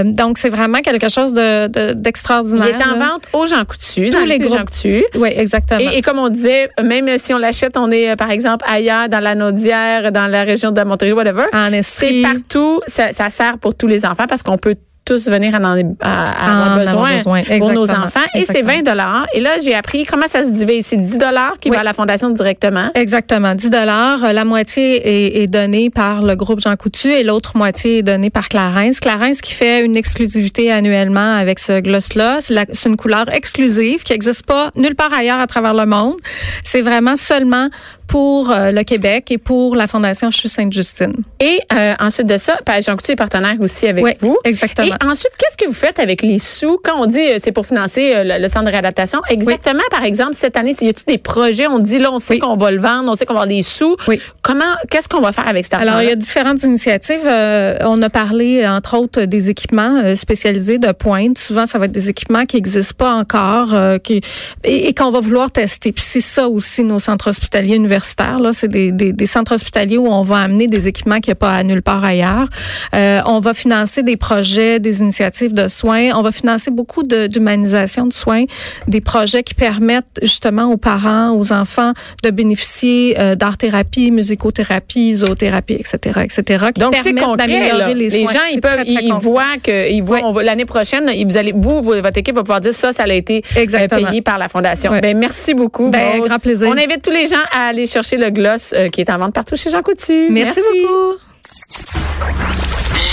Donc 0.04 0.38
c'est 0.38 0.48
vraiment 0.50 0.80
quelque 0.80 1.08
chose 1.08 1.32
de 1.34 1.66
de- 1.68 1.90
Il 1.96 2.02
d'extraordinaire. 2.02 2.68
est 2.68 2.84
en 2.84 2.96
là. 2.96 3.06
vente 3.12 3.22
aux 3.32 3.46
gens 3.46 3.64
coutus, 3.64 4.10
Tous 4.10 4.18
dans 4.18 4.24
les 4.24 4.38
groupes. 4.38 4.56
gens 4.58 4.64
coutus. 4.64 5.02
Oui, 5.14 5.30
exactement. 5.34 5.80
Et, 5.80 5.98
et 5.98 6.02
comme 6.02 6.18
on 6.18 6.28
disait, 6.28 6.68
même 6.82 7.08
si 7.18 7.32
on 7.34 7.38
l'achète, 7.38 7.76
on 7.76 7.90
est, 7.90 8.16
par 8.16 8.30
exemple, 8.30 8.64
ailleurs, 8.68 9.08
dans 9.08 9.20
la 9.20 9.34
Naudière, 9.34 10.12
dans 10.12 10.26
la 10.26 10.42
région 10.44 10.70
de 10.72 10.82
Montréal, 10.82 11.14
whatever. 11.14 11.44
en 11.52 11.70
C'est 11.82 12.22
partout. 12.22 12.80
Ça, 12.86 13.12
ça 13.12 13.30
sert 13.30 13.58
pour 13.58 13.74
tous 13.74 13.86
les 13.86 14.04
enfants 14.04 14.26
parce 14.28 14.42
qu'on 14.42 14.58
peut 14.58 14.74
tous 15.06 15.28
venir 15.28 15.54
en, 15.54 15.64
en- 15.64 15.96
à, 16.00 16.30
à 16.30 16.52
En 16.52 16.78
avoir 16.78 16.88
avoir 16.88 17.12
besoin, 17.14 17.42
pour 17.58 17.72
nos 17.72 17.90
enfants. 17.90 18.20
Et 18.34 18.40
c'est 18.42 18.58
Exactement. 18.58 18.72
20 18.74 18.82
dollars. 18.82 19.26
Et 19.32 19.40
là, 19.40 19.52
j'ai 19.64 19.74
appris 19.74 20.04
comment 20.04 20.26
ça 20.28 20.44
se 20.44 20.50
divise. 20.50 20.84
C'est 20.86 20.96
10 20.98 21.16
dollars 21.16 21.54
qui 21.60 21.70
Oui. 21.70 21.76
va 21.76 21.80
à 21.80 21.84
la 21.84 21.94
fondation 21.94 22.28
directement. 22.30 22.90
Exactement, 22.94 23.54
10 23.54 23.70
dollars. 23.70 24.32
La 24.34 24.44
moitié 24.44 24.96
est, 25.38 25.42
est 25.42 25.46
donnée 25.46 25.88
par 25.88 26.22
le 26.22 26.36
groupe 26.36 26.60
Jean 26.60 26.76
Coutu 26.76 27.08
et 27.08 27.22
l'autre 27.24 27.56
moitié 27.56 27.98
est 27.98 28.02
donnée 28.02 28.30
par 28.30 28.48
Clarence. 28.48 29.00
Clarence 29.00 29.40
qui 29.40 29.54
fait 29.54 29.84
une 29.84 29.96
exclusivité 29.96 30.70
annuellement 30.72 31.34
avec 31.36 31.58
ce 31.60 31.80
gloss-là. 31.80 32.38
C'est 32.40 32.88
une 32.88 32.96
couleur 32.96 33.32
exclusive 33.32 34.02
qui 34.02 34.12
n'existe 34.12 34.44
pas 34.44 34.70
nulle 34.76 34.96
part 34.96 35.12
ailleurs 35.14 35.38
à 35.40 35.46
travers 35.46 35.74
le 35.74 35.86
monde. 35.86 36.16
C'est 36.64 36.82
vraiment 36.82 37.16
seulement 37.16 37.68
pour 38.06 38.50
euh, 38.50 38.70
le 38.70 38.82
Québec 38.84 39.30
et 39.30 39.38
pour 39.38 39.74
la 39.76 39.86
Fondation 39.86 40.30
CHU 40.30 40.48
Sainte-Justine. 40.48 41.14
Et 41.40 41.58
euh, 41.72 41.94
ensuite 42.00 42.26
de 42.26 42.36
ça, 42.36 42.56
Page 42.64 42.84
Jean 42.84 42.96
Coutu 42.96 43.12
est 43.12 43.16
partenaire 43.16 43.56
aussi 43.60 43.86
avec 43.88 44.04
Oui, 44.04 44.12
vous. 44.20 44.38
exactement. 44.44 44.86
Et 44.88 45.04
ensuite, 45.04 45.32
qu'est-ce 45.38 45.56
que 45.56 45.66
vous 45.66 45.74
faites 45.74 45.98
avec 45.98 46.22
les 46.22 46.38
sous? 46.38 46.78
Quand 46.82 47.00
on 47.00 47.06
dit 47.06 47.18
euh, 47.18 47.36
c'est 47.38 47.52
pour 47.52 47.66
financer 47.66 48.14
euh, 48.14 48.24
le, 48.24 48.42
le 48.42 48.48
centre 48.48 48.66
de 48.66 48.70
réadaptation? 48.70 49.20
Exactement, 49.28 49.82
par 49.90 50.04
exemple, 50.04 50.34
cette 50.38 50.56
année, 50.56 50.74
y 50.80 50.88
a-t-il 50.88 51.04
des 51.12 51.18
projets? 51.18 51.66
On 51.66 51.78
dit 51.80 51.98
là, 51.98 52.12
on 52.12 52.18
sait 52.18 52.34
Oui. 52.34 52.38
qu'on 52.38 52.56
va 52.56 52.70
le 52.70 52.80
vendre, 52.80 53.10
on 53.10 53.14
sait 53.14 53.26
qu'on 53.26 53.34
va 53.34 53.40
avoir 53.42 53.48
des 53.56 53.62
sous. 53.62 53.96
Oui. 54.06 54.20
Comment, 54.42 54.64
qu'est-ce 54.90 55.08
qu'on 55.08 55.20
va 55.20 55.32
faire 55.32 55.48
avec 55.48 55.64
cet 55.64 55.74
argent? 55.74 55.88
Alors, 55.88 56.02
il 56.02 56.08
y 56.08 56.12
a 56.12 56.16
différentes 56.16 56.62
initiatives. 56.62 57.26
Euh, 57.26 57.76
on 57.82 58.00
a 58.02 58.10
parlé, 58.10 58.66
entre 58.66 58.96
autres, 58.96 59.22
des 59.24 59.50
équipements 59.50 60.14
spécialisés 60.16 60.78
de 60.78 60.92
pointe. 60.92 61.38
Souvent, 61.38 61.66
ça 61.66 61.78
va 61.78 61.86
être 61.86 61.92
des 61.92 62.08
équipements 62.08 62.46
qui 62.46 62.56
n'existent 62.56 62.94
pas 62.96 63.14
encore 63.14 63.74
euh, 63.74 63.98
qui, 63.98 64.20
et, 64.64 64.88
et 64.88 64.94
qu'on 64.94 65.10
va 65.10 65.18
vouloir 65.20 65.50
tester. 65.50 65.90
Puis 65.92 66.04
c'est 66.06 66.20
ça 66.20 66.48
aussi, 66.48 66.84
nos 66.84 66.98
centres 67.00 67.30
hospitaliers 67.30 67.74
universitaires. 67.74 67.95
Là, 68.40 68.50
C'est 68.52 68.68
des, 68.68 68.92
des, 68.92 69.12
des 69.12 69.26
centres 69.26 69.54
hospitaliers 69.54 69.98
où 69.98 70.06
on 70.08 70.22
va 70.22 70.38
amener 70.38 70.66
des 70.68 70.88
équipements 70.88 71.20
qu'il 71.20 71.30
n'y 71.30 71.32
a 71.32 71.36
pas 71.36 71.52
à 71.52 71.62
nulle 71.62 71.82
part 71.82 72.04
ailleurs. 72.04 72.48
Euh, 72.94 73.20
on 73.26 73.40
va 73.40 73.54
financer 73.54 74.02
des 74.02 74.16
projets, 74.16 74.78
des 74.80 75.00
initiatives 75.00 75.52
de 75.52 75.68
soins. 75.68 76.10
On 76.16 76.22
va 76.22 76.32
financer 76.32 76.70
beaucoup 76.70 77.02
de- 77.02 77.26
d'humanisation 77.26 78.06
de, 78.06 78.12
soins, 78.12 78.44
des 78.88 79.00
projets 79.00 79.42
qui 79.42 79.54
permettent 79.54 80.18
justement 80.22 80.64
aux 80.72 80.76
parents, 80.76 81.30
aux 81.36 81.52
enfants 81.52 81.92
de 82.22 82.30
bénéficier 82.30 83.16
euh, 83.18 83.34
d'art-thérapie, 83.34 84.10
musicothérapie, 84.10 85.14
zoothérapie, 85.14 85.74
etc., 85.74 86.20
etc., 86.24 86.66
qui 86.74 86.80
Donc 86.80 86.94
c'est 87.02 87.12
permettent 87.12 87.38
d'améliorer 87.38 87.94
les, 87.94 88.08
Les, 88.08 88.22
soins. 88.24 88.32
gens, 88.32 88.38
C'est 88.48 88.54
ils 88.54 88.60
peuvent, 88.60 88.74
très, 88.84 88.94
très 88.94 89.04
ils, 89.04 89.12
voient 89.12 89.56
que, 89.62 89.90
ils 89.90 90.02
voient, 90.02 90.16
Oui. 90.18 90.22
on 90.24 90.32
va- 90.32 90.42
l'année 90.42 90.64
prochaine, 90.64 91.10
vous 91.26 91.36
allez, 91.36 91.52
vous, 91.54 91.82
vous, 91.82 91.92
votre 92.00 92.18
équipe 92.18 92.34
va 92.34 92.42
pouvoir 92.42 92.60
dire 92.60 92.72
ça, 92.74 92.92
ça 92.92 93.04
a 93.04 93.12
été 93.12 93.42
euh, 93.56 93.60
Exactement. 93.60 94.08
payé 94.08 94.22
par 94.22 94.38
la 94.38 94.48
fondation. 94.48 94.92
Oui. 94.92 95.00
Ben 95.00 95.16
merci 95.16 95.54
beaucoup. 95.54 95.88
Ben, 95.90 96.20
grand 96.20 96.38
plaisir. 96.38 96.68
On 96.68 96.72
invite 96.76 97.02
tous 97.02 97.10
les 97.10 97.26
gens 97.26 97.36
à 97.52 97.68
aller 97.68 97.85
chercher 97.86 98.16
le 98.16 98.30
gloss 98.30 98.72
euh, 98.72 98.88
qui 98.88 99.00
est 99.00 99.10
en 99.10 99.18
vente 99.18 99.34
partout 99.34 99.56
chez 99.56 99.70
Jean 99.70 99.82
Coutu. 99.82 100.28
Merci 100.30 100.60
beaucoup. 100.60 101.18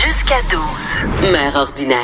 Jusqu'à 0.05 0.35
12. 0.51 1.31
Mère 1.31 1.55
ordinaire. 1.55 1.97